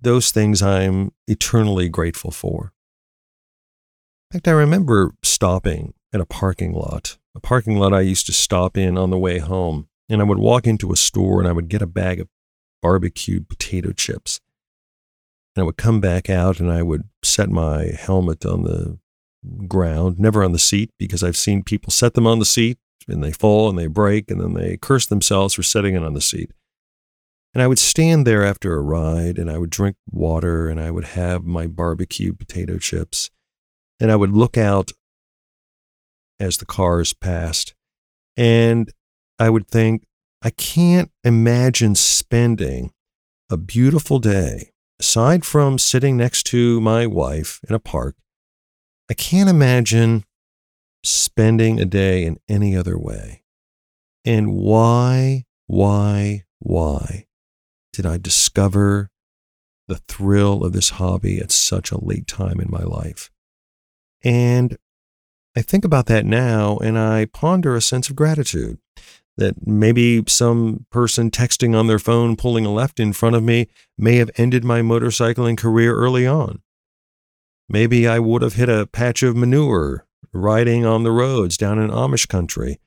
Those 0.01 0.33
things 0.33 0.61
I'm 0.61 1.13
eternally 1.29 1.89
grateful 1.89 2.33
for. 2.33 2.73
In 4.31 4.39
fact, 4.39 4.49
I 4.49 4.53
remember 4.53 5.15
stopping 5.23 5.95
at 6.13 6.21
a 6.21 6.27
parking 6.27 6.73
lot 6.73 7.19
a 7.39 7.41
parking 7.41 7.79
lot 7.79 7.95
I 7.95 8.01
used 8.01 8.27
to 8.27 8.33
stop 8.33 8.77
in 8.77 8.99
on 8.99 9.11
the 9.11 9.19
way 9.19 9.39
home. 9.39 9.89
And 10.09 10.21
I 10.21 10.25
would 10.25 10.39
walk 10.39 10.67
into 10.67 10.91
a 10.91 10.97
store 10.97 11.39
and 11.39 11.49
I 11.49 11.53
would 11.53 11.69
get 11.69 11.83
a 11.83 11.87
bag 11.87 12.19
of 12.19 12.29
barbecued 12.83 13.49
potato 13.49 13.93
chips. 13.93 14.41
And 15.55 15.63
I 15.63 15.65
would 15.65 15.77
come 15.77 16.01
back 16.01 16.29
out 16.29 16.59
and 16.59 16.73
I 16.73 16.83
would 16.83 17.05
set 17.23 17.49
my 17.49 17.93
helmet 17.97 18.45
on 18.45 18.65
the 18.65 18.99
ground, 19.69 20.19
never 20.19 20.43
on 20.43 20.53
the 20.53 20.59
seat, 20.59 20.91
because 20.99 21.23
I've 21.23 21.37
seen 21.37 21.63
people 21.63 21.93
set 21.93 22.15
them 22.15 22.27
on 22.27 22.39
the 22.39 22.45
seat 22.45 22.79
and 23.07 23.23
they 23.23 23.33
fall 23.33 23.69
and 23.69 23.79
they 23.79 23.87
break 23.87 24.31
and 24.31 24.41
then 24.41 24.55
they 24.55 24.77
curse 24.79 25.07
themselves 25.07 25.55
for 25.55 25.63
setting 25.63 25.95
it 25.95 26.03
on 26.03 26.15
the 26.15 26.21
seat. 26.21 26.51
And 27.55 27.63
I 27.63 27.67
would 27.67 27.79
stand 27.79 28.27
there 28.27 28.45
after 28.45 28.75
a 28.75 28.83
ride 28.83 29.39
and 29.39 29.51
I 29.51 29.59
would 29.59 29.71
drink 29.71 29.97
water 30.11 30.69
and 30.69 30.81
I 30.81 30.91
would 30.91 31.05
have 31.05 31.45
my 31.45 31.67
barbecue 31.67 32.33
potato 32.33 32.79
chips 32.79 33.31
and 34.01 34.11
I 34.11 34.17
would 34.17 34.33
look 34.33 34.57
out 34.57 34.93
as 36.41 36.59
the 36.59 36.67
cars 36.67 37.13
passed 37.13 37.75
and 38.37 38.93
I 39.39 39.51
would 39.51 39.67
think, 39.69 40.05
I 40.43 40.51
can't 40.51 41.11
imagine 41.25 41.97
spending 41.97 42.93
a 43.51 43.57
beautiful 43.57 44.19
day, 44.21 44.71
aside 45.01 45.45
from 45.45 45.79
sitting 45.79 46.17
next 46.17 46.45
to 46.45 46.81
my 46.81 47.07
wife 47.07 47.61
in 47.69 47.75
a 47.75 47.81
park, 47.81 48.17
I 49.11 49.15
can't 49.15 49.49
imagine 49.49 50.25
spending 51.03 51.81
a 51.81 51.85
day 51.85 52.25
in 52.25 52.39
any 52.49 52.77
other 52.77 52.99
way. 52.99 53.43
And 54.25 54.55
why, 54.55 55.45
why, 55.67 56.45
why 56.59 57.27
did 57.93 58.07
I 58.07 58.19
discover 58.19 59.11
the 59.89 59.97
thrill 60.09 60.65
of 60.65 60.73
this 60.73 60.91
hobby 60.91 61.39
at 61.39 61.51
such 61.51 61.91
a 61.91 62.05
late 62.05 62.27
time 62.27 62.61
in 62.61 62.71
my 62.71 62.83
life? 62.83 63.31
And 64.25 64.77
I 65.57 65.63
think 65.63 65.85
about 65.85 66.07
that 66.07 66.25
now 66.25 66.79
and 66.79 66.99
I 66.99 67.27
ponder 67.27 67.75
a 67.75 67.81
sense 67.81 68.09
of 68.09 68.17
gratitude 68.17 68.79
that 69.37 69.67
maybe 69.67 70.23
some 70.27 70.87
person 70.91 71.31
texting 71.31 71.75
on 71.79 71.87
their 71.87 72.01
phone 72.01 72.37
pulling 72.37 72.67
a 72.67 72.73
left 72.73 72.99
in 72.99 73.13
front 73.13 73.37
of 73.37 73.43
me 73.43 73.69
may 73.97 74.17
have 74.17 74.31
ended 74.37 74.65
my 74.65 74.81
motorcycling 74.81 75.57
career 75.57 75.95
early 75.95 76.27
on. 76.27 76.61
Maybe 77.69 78.09
I 78.09 78.19
would 78.19 78.43
have 78.43 78.55
hit 78.55 78.69
a 78.69 78.87
patch 78.87 79.23
of 79.23 79.37
manure 79.37 80.07
riding 80.33 80.85
on 80.85 81.05
the 81.05 81.13
roads 81.13 81.57
down 81.57 81.79
in 81.79 81.91
Amish 81.91 82.27
country, 82.27 82.81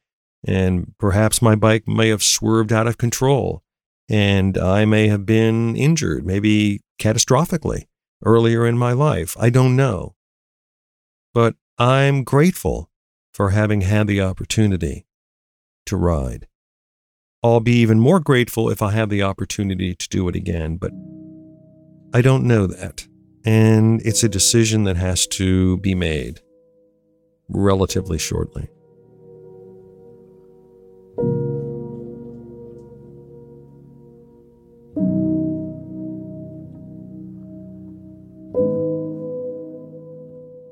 and 0.46 0.94
perhaps 1.00 1.42
my 1.42 1.56
bike 1.56 1.88
may 1.88 2.10
have 2.10 2.24
swerved 2.24 2.74
out 2.74 2.88
of 2.88 2.98
control, 2.98 3.64
and 4.10 4.58
I 4.58 4.86
may 4.86 5.08
have 5.08 5.26
been 5.26 5.76
injured, 5.76 6.26
maybe 6.26 6.82
catastrophically, 7.00 7.86
earlier 8.26 8.66
in 8.66 8.78
my 8.78 8.92
life. 8.92 9.38
I 9.40 9.50
don't 9.50 9.76
know. 9.76 10.16
But 11.34 11.56
I'm 11.78 12.24
grateful 12.24 12.90
for 13.34 13.52
having 13.52 13.82
had 13.82 14.08
the 14.08 14.22
opportunity 14.22 15.06
to 15.86 15.96
ride. 15.96 16.48
I'll 17.44 17.60
be 17.60 17.78
even 17.78 18.00
more 18.00 18.20
grateful 18.20 18.70
if 18.70 18.82
I 18.82 18.92
have 18.92 19.10
the 19.10 19.24
opportunity 19.24 19.96
to 19.96 20.10
do 20.10 20.28
it 20.30 20.36
again, 20.36 20.78
but 20.78 20.92
I 22.14 22.22
don't 22.22 22.46
know 22.46 22.68
that. 22.68 23.08
And 23.46 24.02
it's 24.06 24.24
a 24.24 24.30
decision 24.30 24.84
that 24.84 24.98
has 24.98 25.26
to 25.28 25.78
be 25.78 25.96
made 25.96 26.42
relatively 27.50 28.20
shortly. 28.20 28.68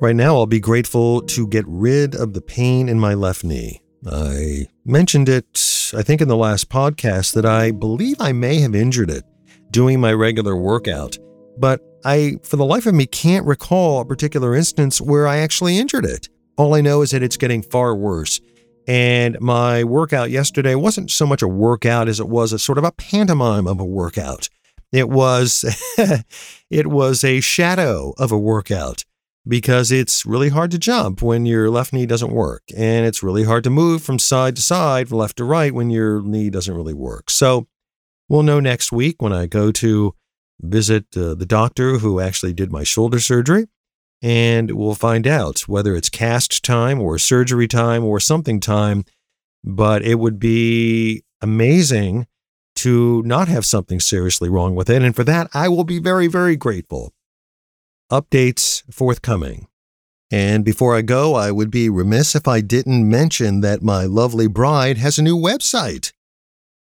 Right 0.01 0.15
now, 0.15 0.35
I'll 0.35 0.45
be 0.45 0.62
grateful 0.62 1.21
to 1.23 1.45
get 1.45 1.65
rid 1.67 2.15
of 2.15 2.31
the 2.31 2.39
pain 2.39 2.88
in 2.88 3.01
my 3.01 3.15
left 3.15 3.43
knee. 3.43 3.81
I 4.09 4.67
mentioned 4.85 5.27
it, 5.27 5.45
I 5.93 6.03
think, 6.03 6.21
in 6.21 6.29
the 6.29 6.38
last 6.38 6.69
podcast 6.69 7.33
that 7.33 7.45
I 7.45 7.71
believe 7.71 8.15
I 8.17 8.31
may 8.31 8.62
have 8.62 8.75
injured 8.75 9.09
it 9.09 9.25
doing 9.71 9.99
my 9.99 10.13
regular 10.13 10.55
workout, 10.55 11.17
but 11.57 11.81
I, 12.05 12.38
for 12.43 12.55
the 12.55 12.63
life 12.63 12.85
of 12.85 12.93
me, 12.93 13.07
can't 13.07 13.45
recall 13.45 13.99
a 13.99 14.05
particular 14.05 14.55
instance 14.55 15.01
where 15.01 15.27
I 15.27 15.39
actually 15.39 15.77
injured 15.77 16.05
it. 16.05 16.29
All 16.55 16.75
I 16.75 16.79
know 16.79 17.01
is 17.01 17.12
that 17.12 17.21
it's 17.21 17.35
getting 17.35 17.62
far 17.62 17.93
worse. 17.93 18.39
And 18.88 19.38
my 19.41 19.83
workout 19.83 20.31
yesterday 20.31 20.75
wasn't 20.75 21.12
so 21.12 21.25
much 21.25 21.41
a 21.41 21.47
workout 21.47 22.07
as 22.07 22.21
it 22.21 22.29
was 22.29 22.53
a 22.53 22.59
sort 22.59 22.77
of 22.77 22.85
a 22.85 22.93
pantomime 22.93 23.67
of 23.67 23.81
a 23.81 23.85
workout. 23.85 24.47
It 24.93 25.09
was 25.09 25.65
it 26.69 26.88
was 26.88 27.25
a 27.25 27.41
shadow 27.41 28.13
of 28.17 28.31
a 28.31 28.39
workout 28.39 29.03
because 29.47 29.91
it's 29.91 30.25
really 30.25 30.49
hard 30.49 30.71
to 30.71 30.78
jump 30.78 31.21
when 31.21 31.45
your 31.45 31.69
left 31.69 31.93
knee 31.93 32.06
doesn't 32.06 32.32
work. 32.32 32.63
And 32.75 33.06
it's 33.06 33.23
really 33.23 33.43
hard 33.43 33.63
to 33.63 33.69
move 33.69 34.04
from 34.04 34.19
side 34.19 34.56
to 34.58 34.62
side, 34.62 35.10
from 35.10 35.17
left 35.17 35.38
to 35.38 35.43
right, 35.43 35.73
when 35.73 35.89
your 35.89 36.21
knee 36.21 36.49
doesn't 36.49 36.73
really 36.73 36.93
work. 36.93 37.30
So 37.30 37.67
we'll 38.28 38.43
know 38.43 38.60
next 38.60 38.91
week 38.91 39.21
when 39.21 39.34
I 39.34 39.45
go 39.47 39.71
to 39.73 40.13
visit 40.62 41.06
uh, 41.15 41.36
the 41.36 41.45
doctor 41.45 41.99
who 41.99 42.19
actually 42.19 42.54
did 42.54 42.71
my 42.71 42.84
shoulder 42.84 43.19
surgery. 43.19 43.67
And 44.21 44.71
we'll 44.71 44.95
find 44.95 45.25
out 45.25 45.62
whether 45.62 45.95
it's 45.95 46.10
cast 46.10 46.63
time 46.63 46.99
or 46.99 47.17
surgery 47.17 47.69
time 47.69 48.04
or 48.04 48.19
something 48.19 48.60
time. 48.60 49.06
But 49.63 50.04
it 50.04 50.15
would 50.15 50.39
be 50.39 51.23
amazing 51.41 52.28
to 52.75 53.23
not 53.23 53.47
have 53.47 53.65
something 53.65 53.99
seriously 53.99 54.49
wrong 54.49 54.75
with 54.75 54.89
it. 54.89 55.02
And 55.02 55.15
for 55.15 55.23
that, 55.23 55.49
I 55.54 55.69
will 55.69 55.86
be 55.86 55.99
very, 55.99 56.28
very 56.28 56.56
grateful 56.58 57.13
updates 58.12 58.84
forthcoming. 58.91 59.67
And 60.32 60.63
before 60.63 60.95
I 60.95 61.02
go, 61.02 61.36
I 61.36 61.52
would 61.52 61.72
be 61.72 61.89
remiss 61.89 62.36
if 62.36 62.48
I 62.48 62.62
didn't 62.62 63.10
mention 63.10 63.62
that 63.62 63.82
my 63.82 64.06
lovely 64.06 64.48
bride 64.48 64.98
has 64.98 65.17
a 65.17 65.24
new 65.24 65.38
website. 65.38 66.12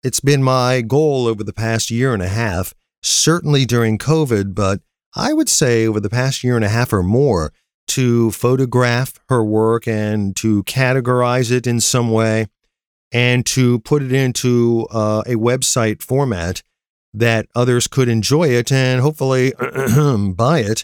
It's 0.03 0.19
been 0.19 0.43
my 0.43 0.81
goal 0.81 1.27
over 1.27 1.43
the 1.43 1.53
past 1.53 1.91
year 1.91 2.13
and 2.13 2.23
a 2.23 2.27
half, 2.27 2.73
certainly 3.03 3.65
during 3.65 3.97
COVID, 3.97 4.55
but 4.55 4.81
I 5.15 5.33
would 5.33 5.49
say 5.49 5.87
over 5.87 5.99
the 5.99 6.09
past 6.09 6.43
year 6.43 6.55
and 6.55 6.65
a 6.65 6.69
half 6.69 6.91
or 6.91 7.03
more, 7.03 7.53
to 7.87 8.31
photograph 8.31 9.13
her 9.29 9.43
work 9.43 9.87
and 9.87 10.35
to 10.37 10.63
categorize 10.63 11.51
it 11.51 11.67
in 11.67 11.79
some 11.79 12.11
way 12.11 12.47
and 13.11 13.45
to 13.45 13.79
put 13.79 14.01
it 14.01 14.11
into 14.11 14.87
uh, 14.91 15.23
a 15.25 15.35
website 15.35 16.01
format 16.01 16.63
that 17.13 17.47
others 17.55 17.87
could 17.87 18.09
enjoy 18.09 18.49
it 18.49 18.71
and 18.71 19.01
hopefully 19.01 19.53
buy 20.33 20.59
it 20.59 20.83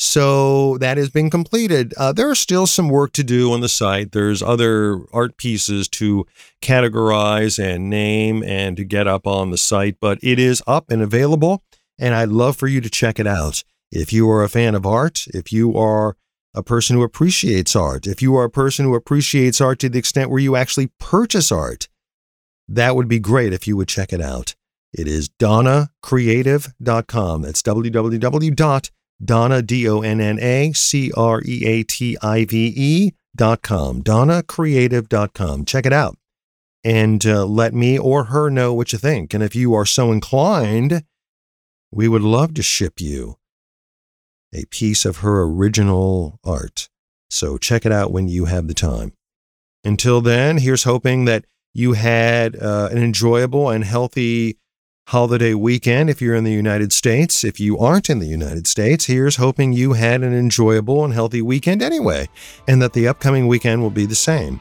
so 0.00 0.78
that 0.78 0.96
has 0.96 1.10
been 1.10 1.28
completed. 1.28 1.92
Uh, 1.96 2.12
there 2.12 2.30
are 2.30 2.36
still 2.36 2.68
some 2.68 2.88
work 2.88 3.12
to 3.14 3.24
do 3.24 3.52
on 3.52 3.60
the 3.60 3.68
site. 3.68 4.12
There's 4.12 4.44
other 4.44 5.00
art 5.12 5.36
pieces 5.36 5.88
to 5.88 6.24
categorize 6.62 7.58
and 7.58 7.90
name 7.90 8.44
and 8.44 8.76
to 8.76 8.84
get 8.84 9.08
up 9.08 9.26
on 9.26 9.50
the 9.50 9.58
site, 9.58 9.96
but 10.00 10.20
it 10.22 10.38
is 10.38 10.62
up 10.68 10.88
and 10.88 11.02
available. 11.02 11.64
And 11.98 12.14
I'd 12.14 12.28
love 12.28 12.56
for 12.56 12.68
you 12.68 12.80
to 12.80 12.88
check 12.88 13.18
it 13.18 13.26
out. 13.26 13.64
If 13.90 14.12
you 14.12 14.30
are 14.30 14.44
a 14.44 14.48
fan 14.48 14.76
of 14.76 14.86
art, 14.86 15.24
if 15.34 15.52
you 15.52 15.76
are 15.76 16.16
a 16.54 16.62
person 16.62 16.94
who 16.94 17.02
appreciates 17.02 17.74
art, 17.74 18.06
if 18.06 18.22
you 18.22 18.36
are 18.36 18.44
a 18.44 18.50
person 18.50 18.84
who 18.84 18.94
appreciates 18.94 19.60
art 19.60 19.80
to 19.80 19.88
the 19.88 19.98
extent 19.98 20.30
where 20.30 20.38
you 20.38 20.54
actually 20.54 20.92
purchase 21.00 21.50
art, 21.50 21.88
that 22.68 22.94
would 22.94 23.08
be 23.08 23.18
great 23.18 23.52
if 23.52 23.66
you 23.66 23.76
would 23.76 23.88
check 23.88 24.12
it 24.12 24.20
out. 24.20 24.54
It 24.92 25.08
is 25.08 25.28
donnacreative.com. 25.28 27.42
That's 27.42 27.62
www 27.62 28.90
Donna, 29.22 29.62
D 29.62 29.88
O 29.88 30.00
N 30.00 30.20
N 30.20 30.38
A 30.40 30.72
C 30.72 31.10
R 31.16 31.42
E 31.44 31.64
A 31.66 31.82
T 31.82 32.16
I 32.22 32.44
V 32.44 32.72
E 32.76 33.12
dot 33.34 33.62
com, 33.62 34.02
donnacreative.com. 34.02 35.64
Check 35.64 35.86
it 35.86 35.92
out 35.92 36.16
and 36.84 37.26
uh, 37.26 37.44
let 37.44 37.74
me 37.74 37.98
or 37.98 38.24
her 38.24 38.50
know 38.50 38.72
what 38.72 38.92
you 38.92 38.98
think. 38.98 39.34
And 39.34 39.42
if 39.42 39.54
you 39.54 39.74
are 39.74 39.84
so 39.84 40.12
inclined, 40.12 41.04
we 41.90 42.08
would 42.08 42.22
love 42.22 42.54
to 42.54 42.62
ship 42.62 43.00
you 43.00 43.36
a 44.54 44.64
piece 44.66 45.04
of 45.04 45.18
her 45.18 45.42
original 45.42 46.38
art. 46.44 46.88
So 47.30 47.58
check 47.58 47.84
it 47.84 47.92
out 47.92 48.12
when 48.12 48.28
you 48.28 48.46
have 48.46 48.68
the 48.68 48.74
time. 48.74 49.12
Until 49.84 50.20
then, 50.20 50.58
here's 50.58 50.84
hoping 50.84 51.24
that 51.26 51.44
you 51.74 51.92
had 51.92 52.56
uh, 52.56 52.88
an 52.90 52.98
enjoyable 52.98 53.68
and 53.68 53.84
healthy 53.84 54.58
holiday 55.08 55.54
weekend 55.54 56.10
if 56.10 56.20
you're 56.20 56.34
in 56.34 56.44
the 56.44 56.52
United 56.52 56.92
States. 56.92 57.42
If 57.42 57.58
you 57.58 57.78
aren't 57.78 58.10
in 58.10 58.18
the 58.18 58.26
United 58.26 58.66
States, 58.66 59.06
here's 59.06 59.36
hoping 59.36 59.72
you 59.72 59.94
had 59.94 60.22
an 60.22 60.34
enjoyable 60.34 61.02
and 61.02 61.14
healthy 61.14 61.40
weekend 61.40 61.80
anyway, 61.80 62.28
and 62.66 62.82
that 62.82 62.92
the 62.92 63.08
upcoming 63.08 63.46
weekend 63.46 63.80
will 63.80 63.90
be 63.90 64.04
the 64.04 64.14
same. 64.14 64.60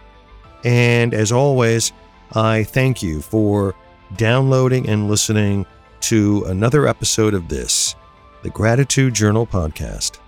And 0.64 1.14
as 1.14 1.34
always, 1.34 1.92
I 2.32 2.64
thank 2.64 3.04
you 3.04 3.22
for 3.22 3.76
downloading 4.16 4.88
and 4.88 5.10
listening 5.10 5.66
to 6.02 6.46
another 6.48 6.88
episode 6.88 7.34
of 7.34 7.50
this, 7.50 7.96
the 8.42 8.50
Gratitude 8.50 9.14
Journal 9.14 9.46
podcast. 9.46 10.20